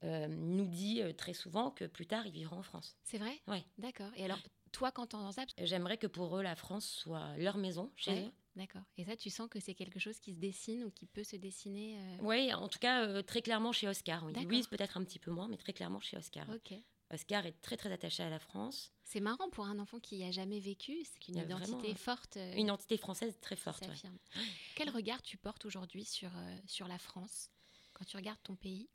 nous 0.04 0.66
dit 0.66 1.02
très 1.18 1.34
souvent 1.34 1.72
que 1.72 1.86
plus 1.86 2.06
tard, 2.06 2.26
il 2.26 2.34
vivra 2.34 2.56
en 2.56 2.64
France. 2.64 2.98
C'est 3.04 3.18
vrai? 3.18 3.40
Oui. 3.48 3.64
D'accord. 3.78 4.12
Et 4.16 4.26
alors, 4.26 4.40
toi, 4.72 4.92
quand 4.92 5.14
on 5.14 5.32
ça, 5.32 5.44
j'aimerais 5.60 5.98
que 5.98 6.08
pour 6.08 6.38
eux, 6.38 6.42
la 6.42 6.56
France 6.56 6.86
soit 6.86 7.36
leur 7.38 7.58
maison 7.58 7.92
chez 7.96 8.26
eux. 8.26 8.32
D'accord. 8.56 8.82
Et 8.98 9.06
ça, 9.06 9.16
tu 9.16 9.30
sens 9.30 9.48
que 9.50 9.60
c'est 9.60 9.76
quelque 9.76 10.00
chose 10.00 10.20
qui 10.20 10.34
se 10.34 10.40
dessine 10.40 10.84
ou 10.84 10.92
qui 10.92 11.06
peut 11.06 11.24
se 11.24 11.38
dessiner 11.38 11.98
euh 11.98 12.18
Oui, 12.22 12.54
en 12.54 12.68
tout 12.68 12.80
cas, 12.80 13.06
euh, 13.06 13.22
très 13.22 13.42
clairement 13.42 13.72
chez 13.72 13.88
Oscar. 13.88 14.26
Oui, 14.26 14.34
Louise, 14.46 14.68
peut-être 14.68 14.98
un 14.98 15.04
petit 15.04 15.20
peu 15.20 15.32
moins, 15.32 15.48
mais 15.48 15.58
très 15.58 15.74
clairement 15.74 16.02
chez 16.02 16.18
Oscar. 16.18 16.50
Ok. 16.50 16.78
Oscar 17.12 17.46
est 17.46 17.62
très 17.62 17.78
très 17.78 17.92
attaché 17.92 18.24
à 18.24 18.30
la 18.30 18.40
France. 18.40 18.94
C'est 19.04 19.20
marrant 19.20 19.50
pour 19.50 19.66
un 19.66 19.80
enfant 19.80 20.00
qui 20.00 20.18
n'y 20.18 20.24
a 20.24 20.32
jamais 20.32 20.60
vécu, 20.60 20.94
c'est 21.04 21.28
une 21.28 21.38
identité 21.38 21.94
forte. 21.96 22.38
Euh, 22.38 22.54
une 22.54 22.66
identité 22.66 22.98
française 22.98 23.38
très 23.42 23.56
forte. 23.56 23.84
Quel 24.76 24.90
regard 24.90 25.22
tu 25.22 25.38
portes 25.38 25.66
aujourd'hui 25.66 26.06
sur, 26.06 26.30
sur 26.66 26.88
la 26.88 26.98
France 26.98 27.50
quand 27.94 28.06
tu 28.06 28.18
regardes 28.18 28.42
ton 28.44 28.56
pays? 28.56 28.88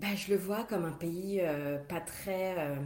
Bah, 0.00 0.14
Je 0.16 0.30
le 0.30 0.36
vois 0.36 0.64
comme 0.64 0.84
un 0.84 0.92
pays 0.92 1.40
pas 1.88 2.00
très 2.00 2.78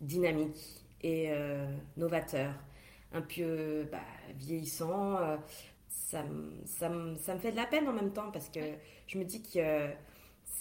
dynamique 0.00 0.84
et 1.02 1.30
euh, 1.30 1.66
novateur, 1.96 2.54
un 3.12 3.22
peu 3.22 3.88
bah, 3.90 3.98
vieillissant. 4.36 5.16
Euh, 5.18 5.36
ça, 5.88 6.24
ça, 6.64 6.90
ça, 7.18 7.34
me 7.34 7.38
fait 7.40 7.52
de 7.52 7.56
la 7.56 7.66
peine 7.66 7.88
en 7.88 7.92
même 7.92 8.12
temps 8.12 8.30
parce 8.30 8.48
que 8.48 8.60
je 9.06 9.18
me 9.18 9.24
dis 9.24 9.42
que 9.42 9.90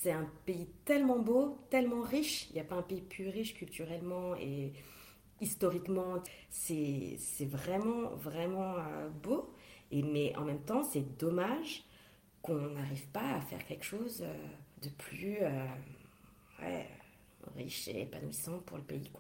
c'est 0.02 0.12
un 0.12 0.30
pays 0.46 0.68
tellement 0.86 1.20
beau, 1.20 1.58
tellement 1.70 2.02
riche. 2.02 2.48
Il 2.50 2.54
n'y 2.54 2.62
a 2.62 2.64
pas 2.64 2.76
un 2.76 2.82
pays 2.82 3.02
plus 3.02 3.28
riche 3.28 3.54
culturellement 3.54 4.36
et 4.36 4.72
historiquement. 5.42 6.24
C'est 6.50 7.18
vraiment, 7.42 8.16
vraiment 8.16 8.76
euh, 8.78 9.10
beau. 9.10 9.54
Et, 9.92 10.02
mais 10.02 10.36
en 10.38 10.46
même 10.46 10.62
temps, 10.62 10.84
c'est 10.84 11.18
dommage 11.18 11.84
qu'on 12.42 12.56
n'arrive 12.56 13.08
pas 13.08 13.36
à 13.36 13.42
faire 13.42 13.66
quelque 13.66 13.84
chose 13.84 14.24
de 14.82 14.90
plus 14.90 15.40
riche 17.58 17.90
et 17.90 18.04
épanouissant 18.04 18.60
pour 18.60 18.78
le 18.78 18.84
pays. 18.84 19.12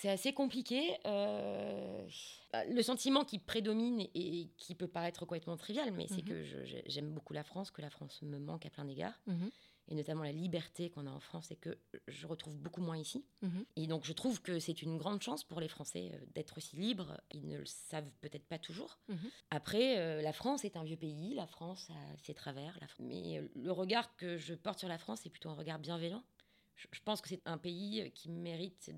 C'est 0.00 0.08
assez 0.08 0.32
compliqué. 0.32 0.96
Euh, 1.06 2.06
bah, 2.52 2.64
le 2.66 2.82
sentiment 2.82 3.24
qui 3.24 3.40
prédomine 3.40 4.06
et, 4.14 4.48
qui 4.56 4.76
peut 4.76 4.86
paraître 4.86 5.20
complètement 5.20 5.56
trivial, 5.56 5.92
mais 5.92 6.06
c'est 6.06 6.22
mhm. 6.22 6.28
que 6.28 6.44
j'aime 6.86 7.10
beaucoup 7.10 7.32
la 7.32 7.42
France, 7.42 7.72
que 7.72 7.82
la 7.82 7.90
France 7.90 8.22
me 8.22 8.38
manque 8.38 8.64
à 8.64 8.70
plein 8.70 8.84
d'égards. 8.84 9.20
Mhm. 9.26 9.50
et 9.90 9.94
notamment 9.94 10.22
la 10.22 10.32
liberté 10.32 10.90
qu'on 10.90 11.06
a 11.06 11.10
en 11.10 11.18
France 11.18 11.50
et 11.50 11.56
que 11.56 11.78
je 12.08 12.26
retrouve 12.26 12.58
beaucoup 12.58 12.82
moins 12.82 12.98
ici. 12.98 13.24
Mhm. 13.40 13.64
Et 13.76 13.86
donc 13.86 14.04
je 14.04 14.12
trouve 14.12 14.42
que 14.42 14.58
c'est 14.60 14.82
une 14.82 14.98
grande 14.98 15.22
chance 15.22 15.42
pour 15.44 15.60
les 15.60 15.68
Français 15.68 16.10
euh, 16.12 16.18
d'être 16.34 16.58
aussi 16.58 16.76
libres. 16.76 17.18
Ils 17.32 17.48
ne 17.48 17.56
le 17.56 17.64
savent 17.64 18.10
peut-être 18.20 18.46
pas 18.46 18.58
toujours. 18.58 18.98
Après, 19.50 19.98
euh, 19.98 20.20
la 20.20 20.34
France 20.34 20.64
est 20.64 20.76
un 20.76 20.84
vieux 20.84 20.98
pays, 20.98 21.34
la 21.34 21.46
France 21.46 21.88
a 21.90 22.16
ses 22.22 22.34
travers, 22.34 22.78
mais 22.98 23.42
le 23.56 23.72
regard 23.72 24.14
que 24.16 24.36
je 24.36 24.54
porte 24.54 24.78
sur 24.78 24.88
la 24.88 24.98
France 24.98 25.24
est 25.24 25.30
plutôt 25.30 25.48
un 25.48 25.54
regard 25.54 25.78
bienveillant 25.78 26.22
je 26.92 27.00
pense 27.04 27.20
que 27.20 27.28
c'est 27.28 27.42
un 27.44 27.58
pays 27.58 28.10
qui 28.14 28.30
mérite 28.30 28.90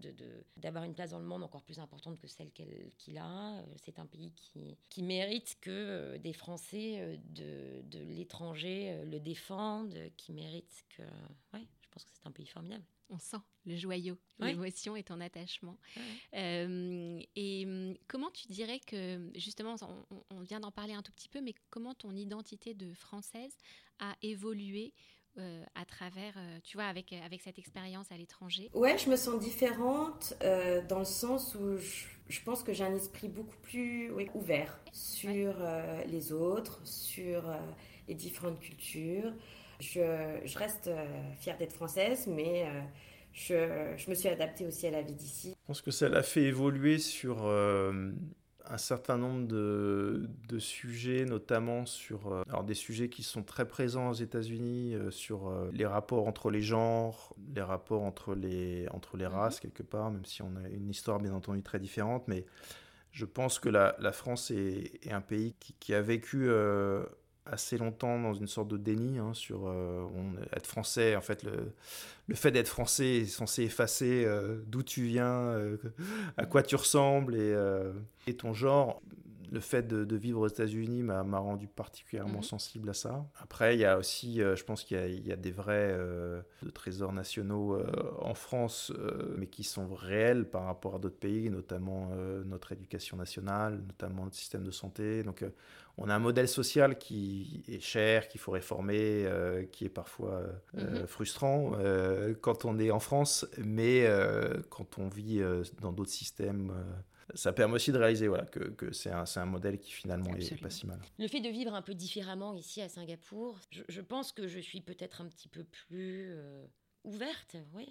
d'avoir 0.57 0.85
une 0.85 0.95
place 0.95 1.11
dans 1.11 1.19
le 1.19 1.25
monde 1.25 1.43
encore 1.43 1.63
plus 1.63 1.79
importante 1.79 2.19
que 2.19 2.27
celle 2.27 2.51
qu'il 2.53 3.19
a. 3.19 3.65
C'est 3.77 3.99
un 3.99 4.07
pays 4.07 4.33
qui, 4.33 4.77
qui, 4.91 5.03
mérite 5.03 5.57
que 5.61 5.71
euh, 5.71 6.19
des 6.19 6.33
Français 6.33 7.01
euh, 7.01 7.17
de, 7.31 7.83
de 7.85 8.05
l'étranger 8.05 8.91
euh, 8.93 9.05
le 9.05 9.19
défendent, 9.19 9.97
qui 10.17 10.33
mérite 10.33 10.85
que... 10.91 11.03
Ouais, 11.55 11.67
je 11.81 11.89
pense 11.91 12.05
que 12.05 12.11
c'est 12.13 12.27
un 12.27 12.33
pays 12.33 12.47
formidable. 12.47 12.85
On 13.09 13.19
sent 13.19 13.39
le 13.65 13.77
joyau, 13.77 14.17
l'émotion 14.39 14.95
et 14.95 15.03
ton 15.03 15.21
attachement. 15.21 15.77
et 16.33 17.65
hum, 17.67 17.97
comment 18.07 18.31
tu 18.31 18.47
dirais 18.49 18.79
que, 18.79 19.31
justement, 19.35 19.75
on, 19.83 20.25
on 20.31 20.41
vient 20.41 20.61
d'en 20.61 20.71
parler 20.71 20.93
un 20.93 21.03
tout 21.03 21.13
petit 21.13 21.29
peu, 21.29 21.41
mais 21.41 21.55
comment 21.71 21.95
ton 21.95 22.15
identité 22.15 22.75
de 22.75 22.93
française 22.93 23.57
a 23.99 24.17
évolué 24.23 24.95
euh, 25.39 25.63
à 25.77 25.85
travers, 25.85 26.35
euh, 26.37 26.59
tu 26.65 26.77
vois, 26.77 26.87
avec, 26.87 27.13
avec 27.13 27.41
cette 27.41 27.59
expérience 27.59 28.11
à 28.11 28.17
l'étranger 28.17 28.69
Ouais, 28.75 28.99
je 28.99 29.09
me 29.09 29.15
sens 29.15 29.39
différente 29.39 30.35
euh, 30.43 30.83
dans 30.89 30.99
le 30.99 31.05
sens 31.05 31.55
où 31.55 31.77
je, 31.77 32.41
pense 32.45 32.65
que 32.65 32.73
j'ai 32.73 32.83
un 32.83 32.95
esprit 32.95 33.29
beaucoup 33.29 33.57
plus 33.63 34.11
ouvert 34.35 34.81
sur 34.93 35.55
les 36.07 36.33
autres, 36.33 36.81
sur 36.85 37.45
les 38.09 38.15
différentes 38.15 38.59
cultures. 38.59 39.33
Je, 39.79 40.41
je 40.45 40.59
reste 40.59 40.91
fière 41.39 41.57
d'être 41.59 41.73
française, 41.73 42.27
mais 42.27 42.67
je, 43.33 43.95
je, 43.97 44.11
me 44.11 44.15
suis 44.15 44.29
adaptée 44.29 44.67
aussi 44.67 44.87
à 44.87 44.91
la 44.91 45.03
vie 45.03 45.15
d'ici. 45.15 45.51
Je 45.51 45.67
pense 45.67 45.81
que 45.81 45.91
ça 45.91 46.09
l'a 46.09 46.23
fait 46.23 46.43
évoluer 46.43 46.99
sur 46.99 47.49
un 48.71 48.79
certain 48.79 49.19
nombre 49.19 49.47
de, 49.49 50.29
de, 50.49 50.59
sujets, 50.59 51.25
notamment 51.25 51.87
sur 51.87 52.33
euh, 52.33 52.43
alors 52.49 52.63
des 52.63 52.75
sujets 52.75 53.09
qui 53.09 53.23
sont 53.23 53.43
très 53.43 53.67
présents 53.67 54.11
aux 54.11 54.15
États-Unis, 54.15 54.95
euh, 54.95 55.11
sur 55.11 55.49
euh, 55.49 55.71
les 55.73 55.87
rapports 55.87 56.29
entre 56.29 56.51
les 56.51 56.63
genres, 56.63 57.35
les 57.55 57.63
rapports 57.63 58.03
entre 58.03 58.35
les, 58.35 58.89
entre 58.91 59.17
les 59.17 59.27
mhm. 59.27 59.35
races, 59.35 59.61
quelque 59.61 59.83
part, 59.83 60.11
même 60.11 60.25
si 60.25 60.43
on 60.43 60.55
a 60.57 60.69
une 60.69 60.89
histoire 60.89 61.19
bien 61.19 61.35
entendu 61.35 61.63
très 61.63 61.81
différente. 61.81 62.29
Mais 62.29 62.47
je 63.11 63.25
pense 63.25 63.59
que 63.59 63.69
la, 63.69 63.97
la 63.99 64.13
France 64.13 64.53
est, 64.53 65.05
est, 65.05 65.13
un 65.13 65.21
pays 65.21 65.55
qui, 65.59 65.75
qui 65.81 65.93
a 65.93 66.01
vécu 66.01 66.49
assez 67.47 67.79
longtemps 67.79 68.19
dans 68.21 68.35
une 68.35 68.47
sorte 68.47 68.69
de 68.69 68.77
déni 68.77 69.19
hein, 69.19 69.33
sur 69.35 69.67
euh, 69.67 70.07
être 70.55 70.67
français. 70.67 71.17
En 71.17 71.21
fait, 71.21 71.43
le, 71.43 71.73
le 72.29 72.35
fait 72.35 72.51
d'être 72.51 72.69
français 72.69 73.19
est 73.19 73.25
censé 73.25 73.65
effacer 73.65 74.25
euh, 74.25 74.63
d'où 74.67 74.83
tu 74.83 75.03
viens, 75.03 75.51
euh, 75.51 75.77
à 76.37 76.47
quoi 76.47 76.63
tu 76.63 76.77
ressembles 76.77 77.37
et, 77.37 77.55
et, 78.27 78.35
ton 78.35 78.53
genre 78.53 79.01
le 79.53 79.59
fait 79.59 79.89
de, 79.89 80.17
vivre 80.17 80.43
aux 80.43 80.47
États-Unis 80.47 81.03
m'a 81.03 81.39
rendu 81.39 81.67
particulièrement 81.67 82.37
mhm. 82.37 82.45
sensible 82.45 82.91
à 82.91 82.95
ça. 82.95 83.27
Après, 83.43 83.75
il 83.75 83.81
y 83.81 83.85
a 83.85 83.99
aussi, 83.99 84.37
je 84.37 84.63
pense 84.63 84.85
qu'il 84.85 85.27
y, 85.27 85.33
a 85.33 85.37
des 85.37 85.51
vrais 85.51 85.99
trésors 86.73 87.13
nationaux 87.13 87.77
en 88.21 88.35
France, 88.35 88.93
mais 89.37 89.49
qui 89.49 89.65
sont 89.65 89.93
réels 89.93 90.49
par 90.49 90.67
rapport 90.67 90.95
à 90.95 90.99
d'autres 91.01 91.19
pays, 91.19 91.51
notamment 91.51 92.13
notre 92.45 92.71
éducation 92.71 93.17
nationale, 93.17 93.81
notamment 93.89 94.23
notre 94.23 94.37
système 94.37 94.63
de 94.63 94.71
santé. 94.71 95.25
Donc, 95.25 95.45
on 96.01 96.09
a 96.09 96.15
un 96.15 96.19
modèle 96.19 96.49
social 96.49 96.99
qui 96.99 97.63
est 97.69 97.81
cher, 97.81 98.27
qu'il 98.29 98.41
faut 98.41 98.51
réformer, 98.53 99.27
qui 99.71 99.85
est 99.85 99.91
parfois 99.91 100.43
mhm. 100.75 101.07
frustrant 101.07 101.73
quand 102.41 102.65
on 102.65 102.79
est 102.79 102.91
en 102.91 103.01
France, 103.01 103.47
mais 103.59 104.09
quand 104.71 104.99
on 104.99 105.09
vit 105.09 105.41
dans 105.81 105.93
d'autres 105.93 106.11
systèmes 106.11 106.73
ça 107.35 107.53
permet 107.53 107.75
aussi 107.75 107.93
de 107.93 107.99
réaliser 107.99 108.29
voilà, 108.29 108.45
que, 108.45 108.61
que 108.61 108.93
c'est 108.93 109.11
un, 109.11 109.25
un, 109.37 109.45
modèle 109.45 109.79
qui 109.79 109.93
finalement 109.93 110.35
est 110.35 110.61
pas 110.61 110.71
si 110.71 110.87
mal. 110.87 111.01
Le 111.19 111.29
fait 111.29 111.41
de 111.41 111.49
vivre 111.49 111.75
un 111.75 111.83
peu 111.83 111.95
différemment 111.95 112.55
ici 112.55 112.81
à 112.81 112.89
Singapour, 112.89 113.59
je, 113.71 113.83
je 113.89 114.01
pense 114.01 114.33
que 114.33 114.47
je 114.47 114.59
suis 114.59 114.81
peut-être 114.81 115.21
un 115.21 115.29
petit 115.29 115.49
peu 115.49 115.65
plus 115.65 116.31
euh, 116.31 116.67
ouverte. 117.05 117.57
Oui, 117.75 117.89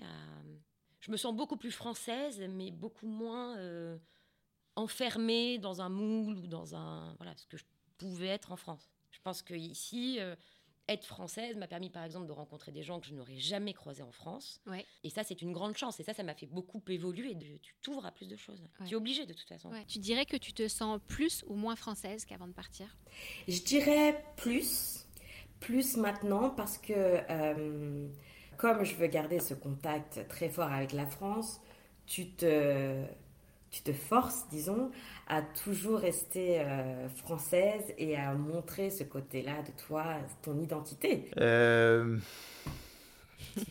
Je 1.00 1.12
me 1.12 1.17
sens 1.17 1.36
beaucoup 1.36 1.58
plus 1.58 1.72
française, 1.72 2.41
mais 2.50 2.72
beaucoup 2.72 3.08
moins 3.08 3.58
euh, 3.58 3.98
enfermée 4.76 5.58
dans 5.58 5.82
un 5.82 5.89
moule 5.89 6.38
ou 6.38 6.48
dans 6.48 6.76
un... 6.76 7.15
Voilà, 7.17 7.36
ce 7.38 7.45
que 7.48 7.58
je 7.58 7.63
pouvais 7.99 8.27
être 8.27 8.51
en 8.51 8.55
France. 8.55 8.89
Je 9.12 9.19
pense 9.21 9.41
qu'ici, 9.43 10.17
euh, 10.19 10.35
être 10.88 11.05
française 11.05 11.55
m'a 11.55 11.67
permis 11.67 11.89
par 11.89 12.03
exemple 12.03 12.25
de 12.25 12.31
rencontrer 12.31 12.71
des 12.71 12.81
gens 12.81 12.99
que 12.99 13.05
je 13.05 13.13
n'aurais 13.13 13.38
jamais 13.38 13.73
croisés 13.73 14.01
en 14.01 14.12
France. 14.12 14.62
Et 15.03 15.09
ça, 15.09 15.23
c'est 15.23 15.41
une 15.41 15.51
grande 15.51 15.77
chance. 15.77 15.99
Et 15.99 16.03
ça, 16.03 16.13
ça 16.13 16.23
m'a 16.23 16.33
fait 16.33 16.47
beaucoup 16.47 16.81
évoluer. 16.88 17.35
tu 17.62 17.75
t'ouvres 17.81 18.05
à 18.05 18.12
plus 18.12 18.27
de 18.27 18.35
choses. 18.35 18.63
Tu 18.85 18.93
es 18.93 18.95
obligée 18.95 19.25
de 19.25 19.33
toute 19.33 19.47
façon. 19.47 19.71
Tu 19.88 19.99
dirais 19.99 20.25
que 20.25 20.38
tu 20.38 20.53
te 20.53 20.67
sens 20.67 20.99
plus 21.07 21.43
ou 21.47 21.55
moins 21.55 21.75
française 21.75 22.25
qu'avant 22.25 22.47
de 22.47 22.53
partir? 22.53 22.97
Je 23.47 23.62
dirais 23.62 24.23
plus. 24.35 25.05
Plus 25.59 25.97
maintenant 25.97 26.49
parce 26.49 26.77
que 26.77 26.93
euh, 26.93 28.07
comme 28.57 28.83
je 28.85 28.95
veux 28.95 29.07
garder 29.07 29.39
ce 29.39 29.53
contact 29.53 30.25
très 30.29 30.49
fort 30.49 30.71
avec 30.71 30.93
la 30.93 31.05
France, 31.05 31.59
tu 32.05 32.31
te 32.31 33.05
tu 33.71 33.82
te 33.82 33.93
forces, 33.93 34.47
disons, 34.49 34.91
à 35.27 35.41
toujours 35.41 35.99
rester 35.99 36.60
euh, 36.60 37.08
française 37.10 37.93
et 37.97 38.15
à 38.15 38.34
montrer 38.34 38.89
ce 38.89 39.03
côté-là 39.03 39.62
de 39.62 39.71
toi, 39.86 40.05
ton 40.41 40.60
identité. 40.60 41.29
Euh, 41.38 42.17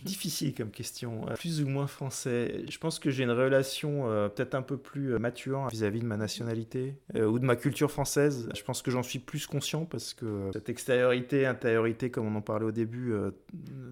difficile 0.03 0.55
comme 0.55 0.71
question. 0.71 1.29
Euh, 1.29 1.35
plus 1.35 1.63
ou 1.63 1.69
moins 1.69 1.87
français. 1.87 2.65
Je 2.69 2.79
pense 2.79 2.99
que 2.99 3.11
j'ai 3.11 3.25
une 3.25 3.31
relation 3.31 4.11
euh, 4.11 4.29
peut-être 4.29 4.55
un 4.55 4.63
peu 4.63 4.77
plus 4.77 5.15
euh, 5.15 5.19
mature 5.19 5.69
vis-à-vis 5.69 6.01
de 6.01 6.07
ma 6.07 6.17
nationalité 6.17 6.95
ou 7.15 7.39
de 7.39 7.45
ma 7.45 7.57
culture 7.57 7.91
française. 7.91 8.49
Je 8.55 8.63
pense 8.63 8.83
que 8.83 8.91
j'en 8.91 9.03
suis 9.03 9.19
plus 9.19 9.47
conscient 9.47 9.85
parce 9.85 10.15
que 10.15 10.51
cette 10.53 10.69
extériorité, 10.69 11.47
intériorité, 11.47 12.11
comme 12.11 12.27
on 12.27 12.37
en 12.37 12.43
parlait 12.43 12.67
au 12.67 12.73
début, 12.73 13.13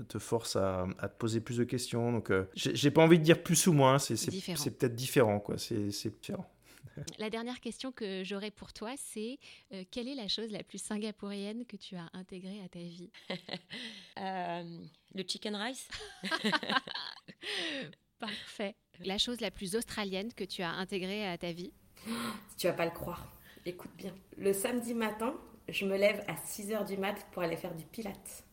te 0.09 0.19
force 0.19 0.57
à, 0.57 0.87
à, 0.99 1.09
te 1.09 1.17
poser 1.19 1.41
plus 1.41 1.59
de 1.59 1.65
questions. 1.65 2.13
Donc, 2.13 2.33
j'ai 2.55 2.91
pas 2.91 3.03
envie 3.03 3.19
de 3.19 3.25
dire 3.25 3.43
plus 3.43 3.67
ou 3.67 3.73
moins. 3.73 3.99
C'est 3.99 4.79
peut-être 4.79 4.95
différent, 4.95 5.41
quoi. 5.41 5.57
C'est 5.59 6.11
différent. 6.21 6.47
La 7.19 7.31
dernière 7.31 7.61
question 7.61 7.93
que 7.93 8.23
j'aurais 8.25 8.51
pour 8.51 8.73
toi, 8.73 8.95
c'est 8.97 9.39
euh, 9.73 9.85
quelle 9.91 10.09
est 10.09 10.15
la 10.15 10.29
chose 10.29 10.51
la 10.51 10.63
plus 10.63 10.79
singapourienne 10.79 11.65
que 11.67 11.77
tu 11.77 11.97
as 11.97 12.09
intégrée 12.13 12.61
à 12.65 12.69
ta 12.69 12.79
vie 12.79 13.11
euh, 14.19 14.79
Le 15.15 15.23
chicken 15.27 15.57
rice. 15.57 15.89
Parfait. 18.19 18.77
La 19.01 19.19
chose 19.19 19.41
la 19.41 19.51
plus 19.51 19.77
australienne 19.77 20.33
que 20.33 20.45
tu 20.45 20.63
as 20.63 20.71
intégrée 20.71 21.27
à 21.27 21.37
ta 21.37 21.53
vie 21.53 21.73
Tu 22.57 22.67
vas 22.67 22.73
pas 22.73 22.87
le 22.87 22.93
croire. 22.93 23.33
Écoute 23.67 23.91
bien. 23.97 24.15
Le 24.37 24.53
samedi 24.53 24.95
matin, 24.95 25.35
je 25.69 25.85
me 25.85 25.97
lève 25.97 26.25
à 26.29 26.37
6 26.37 26.71
h 26.71 26.87
du 26.87 26.97
mat 26.97 27.27
pour 27.33 27.43
aller 27.43 27.57
faire 27.57 27.75
du 27.75 27.85
pilates. 27.85 28.45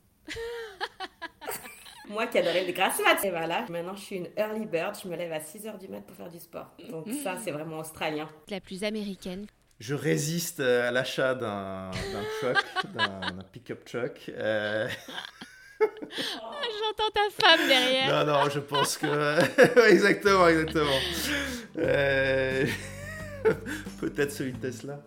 Moi 2.09 2.27
qui 2.27 2.37
adorais 2.37 2.63
les 2.63 2.73
grasses 2.73 2.99
mat. 2.99 3.23
Et 3.23 3.29
voilà, 3.29 3.65
maintenant 3.69 3.95
je 3.95 4.01
suis 4.01 4.15
une 4.17 4.27
early 4.37 4.65
bird, 4.65 4.97
je 5.01 5.07
me 5.07 5.15
lève 5.15 5.31
à 5.31 5.39
6h 5.39 5.79
du 5.79 5.87
mat 5.87 6.01
pour 6.01 6.15
faire 6.15 6.29
du 6.29 6.39
sport. 6.39 6.75
Donc 6.89 7.07
ça, 7.23 7.37
c'est 7.43 7.51
vraiment 7.51 7.79
australien. 7.79 8.29
La 8.49 8.59
plus 8.59 8.83
américaine. 8.83 9.45
Je 9.79 9.95
résiste 9.95 10.59
euh, 10.59 10.87
à 10.87 10.91
l'achat 10.91 11.35
d'un 11.35 11.91
truck, 12.39 12.63
d'un 12.95 13.43
pick-up 13.51 13.83
truck. 13.85 14.29
Euh. 14.29 14.87
J'entends 15.81 17.11
ta 17.13 17.29
femme 17.29 17.67
derrière. 17.67 18.25
Non, 18.25 18.33
non, 18.33 18.49
je 18.49 18.59
pense 18.59 18.97
que... 18.97 19.87
exactement, 19.89 20.47
exactement. 20.47 20.99
Euh, 21.77 22.65
peut-être 23.99 24.31
celui 24.31 24.53
de 24.53 24.59
Tesla. 24.59 25.01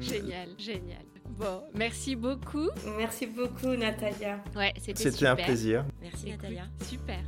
Génial, 0.00 0.50
génial. 0.58 1.04
Bon, 1.38 1.62
merci 1.74 2.14
beaucoup. 2.14 2.68
Merci 2.96 3.26
beaucoup, 3.26 3.74
Natalia. 3.74 4.38
Ouais, 4.54 4.72
c'était 4.78 5.10
C'était 5.10 5.26
un 5.26 5.34
plaisir. 5.34 5.84
Merci, 6.00 6.30
Natalia. 6.30 6.66
Super. 6.88 7.18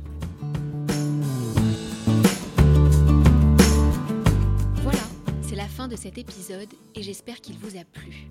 Voilà, 4.81 5.03
c'est 5.41 5.57
la 5.57 5.67
fin 5.67 5.89
de 5.89 5.97
cet 5.97 6.17
épisode 6.17 6.69
et 6.95 7.03
j'espère 7.03 7.41
qu'il 7.41 7.57
vous 7.57 7.77
a 7.77 7.83
plu. 7.83 8.29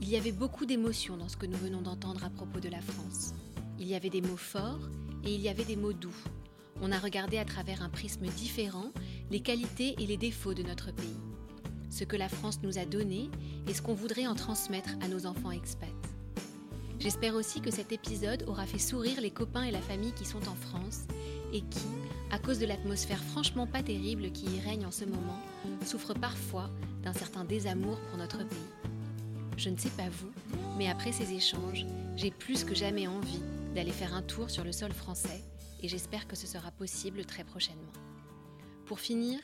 Il 0.00 0.08
y 0.08 0.16
avait 0.16 0.32
beaucoup 0.32 0.64
d'émotions 0.64 1.18
dans 1.18 1.28
ce 1.28 1.36
que 1.36 1.44
nous 1.44 1.58
venons 1.58 1.82
d'entendre 1.82 2.24
à 2.24 2.30
propos 2.30 2.60
de 2.60 2.70
la 2.70 2.80
France. 2.80 3.34
Il 3.78 3.86
y 3.86 3.94
avait 3.94 4.10
des 4.10 4.22
mots 4.22 4.38
forts 4.38 4.88
et 5.24 5.34
il 5.34 5.40
y 5.42 5.50
avait 5.50 5.64
des 5.64 5.76
mots 5.76 5.92
doux. 5.92 6.16
On 6.80 6.90
a 6.90 6.98
regardé 6.98 7.36
à 7.36 7.44
travers 7.44 7.82
un 7.82 7.90
prisme 7.90 8.26
différent 8.28 8.92
les 9.30 9.40
qualités 9.40 9.94
et 9.98 10.06
les 10.06 10.16
défauts 10.16 10.54
de 10.54 10.62
notre 10.62 10.90
pays 10.92 11.18
ce 11.90 12.04
que 12.04 12.16
la 12.16 12.28
France 12.28 12.60
nous 12.62 12.78
a 12.78 12.84
donné 12.84 13.30
et 13.66 13.74
ce 13.74 13.82
qu'on 13.82 13.94
voudrait 13.94 14.26
en 14.26 14.34
transmettre 14.34 14.90
à 15.00 15.08
nos 15.08 15.26
enfants 15.26 15.50
expats. 15.50 15.88
J'espère 17.00 17.34
aussi 17.34 17.60
que 17.60 17.70
cet 17.70 17.92
épisode 17.92 18.44
aura 18.48 18.66
fait 18.66 18.78
sourire 18.78 19.20
les 19.20 19.30
copains 19.30 19.62
et 19.62 19.70
la 19.70 19.80
famille 19.80 20.12
qui 20.12 20.24
sont 20.24 20.48
en 20.48 20.54
France 20.54 21.02
et 21.52 21.60
qui, 21.60 21.86
à 22.30 22.38
cause 22.38 22.58
de 22.58 22.66
l'atmosphère 22.66 23.22
franchement 23.22 23.66
pas 23.66 23.82
terrible 23.82 24.32
qui 24.32 24.46
y 24.46 24.60
règne 24.60 24.84
en 24.84 24.90
ce 24.90 25.04
moment, 25.04 25.38
souffrent 25.84 26.14
parfois 26.14 26.70
d'un 27.02 27.12
certain 27.12 27.44
désamour 27.44 27.98
pour 28.08 28.18
notre 28.18 28.38
pays. 28.38 28.58
Je 29.56 29.70
ne 29.70 29.76
sais 29.76 29.90
pas 29.90 30.08
vous, 30.08 30.30
mais 30.76 30.88
après 30.88 31.12
ces 31.12 31.32
échanges, 31.32 31.86
j'ai 32.16 32.30
plus 32.30 32.64
que 32.64 32.74
jamais 32.74 33.06
envie 33.06 33.42
d'aller 33.74 33.92
faire 33.92 34.14
un 34.14 34.22
tour 34.22 34.50
sur 34.50 34.64
le 34.64 34.72
sol 34.72 34.92
français 34.92 35.42
et 35.82 35.88
j'espère 35.88 36.26
que 36.26 36.36
ce 36.36 36.46
sera 36.46 36.70
possible 36.72 37.24
très 37.24 37.44
prochainement. 37.44 37.92
Pour 38.86 39.00
finir, 39.00 39.38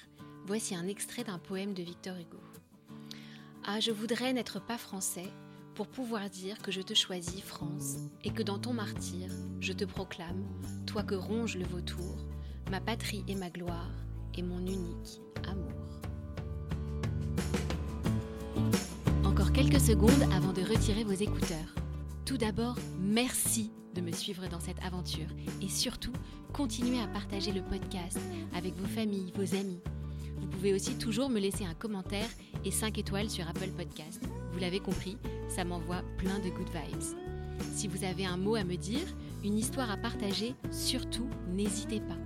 voici 0.47 0.75
un 0.75 0.87
extrait 0.87 1.25
d'un 1.25 1.39
poème 1.39 1.75
de 1.75 1.83
Victor 1.83 2.17
Hugo. 2.17 2.39
Ah, 3.65 3.81
je 3.81 3.91
voudrais 3.91 4.33
n'être 4.33 4.61
pas 4.61 4.77
français 4.77 5.29
pour 5.75 5.89
pouvoir 5.89 6.29
dire 6.29 6.59
que 6.59 6.71
je 6.71 6.83
te 6.83 6.95
choisis, 6.95 7.41
France, 7.41 7.97
et 8.23 8.31
que 8.31 8.43
dans 8.43 8.59
ton 8.59 8.73
martyr, 8.73 9.31
je 9.61 9.73
te 9.73 9.85
proclame, 9.85 10.45
toi 10.87 11.03
que 11.03 11.15
ronge 11.15 11.57
le 11.57 11.65
vautour, 11.65 12.17
ma 12.71 12.81
patrie 12.81 13.25
et 13.27 13.35
ma 13.35 13.51
gloire, 13.51 13.91
et 14.37 14.43
mon 14.43 14.61
unique 14.61 15.21
amour. 15.49 15.73
Encore 19.25 19.53
quelques 19.53 19.81
secondes 19.81 20.33
avant 20.33 20.53
de 20.53 20.63
retirer 20.63 21.05
vos 21.05 21.13
écouteurs. 21.13 21.75
Tout 22.25 22.37
d'abord, 22.37 22.77
merci 23.01 23.71
de 23.95 24.01
me 24.01 24.13
suivre 24.13 24.47
dans 24.49 24.61
cette 24.61 24.83
aventure 24.85 25.29
et 25.63 25.69
surtout, 25.69 26.13
continuez 26.53 27.01
à 27.01 27.07
partager 27.09 27.53
le 27.53 27.63
podcast 27.63 28.19
avec 28.55 28.75
vos 28.75 28.89
familles, 28.89 29.33
vos 29.37 29.55
amis. 29.55 29.81
Vous 30.45 30.51
pouvez 30.51 30.75
aussi 30.75 30.95
toujours 30.97 31.31
me 31.31 31.41
laisser 31.41 31.65
un 31.65 31.73
commentaire 31.73 32.29
et 32.67 32.71
5 32.71 32.99
étoiles 32.99 33.31
sur 33.31 33.49
Apple 33.49 33.71
Podcast. 33.79 34.21
Vous 34.53 34.59
l'avez 34.59 34.79
compris, 34.79 35.17
ça 35.49 35.65
m'envoie 35.65 36.03
plein 36.19 36.39
de 36.39 36.51
good 36.51 36.69
vibes. 36.69 37.17
Si 37.73 37.89
vous 37.89 38.05
avez 38.05 38.27
un 38.27 38.37
mot 38.37 38.55
à 38.55 38.63
me 38.63 38.77
dire, 38.77 39.07
une 39.43 39.57
histoire 39.57 39.91
à 39.91 39.97
partager, 39.97 40.55
surtout 40.71 41.27
n'hésitez 41.49 42.01
pas. 42.01 42.19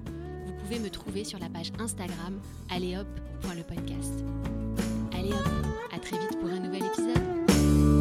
Vous 0.46 0.52
pouvez 0.54 0.80
me 0.80 0.90
trouver 0.90 1.22
sur 1.22 1.38
la 1.38 1.48
page 1.48 1.70
Instagram 1.78 2.40
alléehop.lepodcast. 2.70 4.24
Allez 5.12 5.32
hop, 5.32 5.66
à 5.92 5.98
très 6.00 6.18
vite 6.18 6.40
pour 6.40 6.50
un 6.50 6.58
nouvel 6.58 6.82
épisode. 6.86 7.97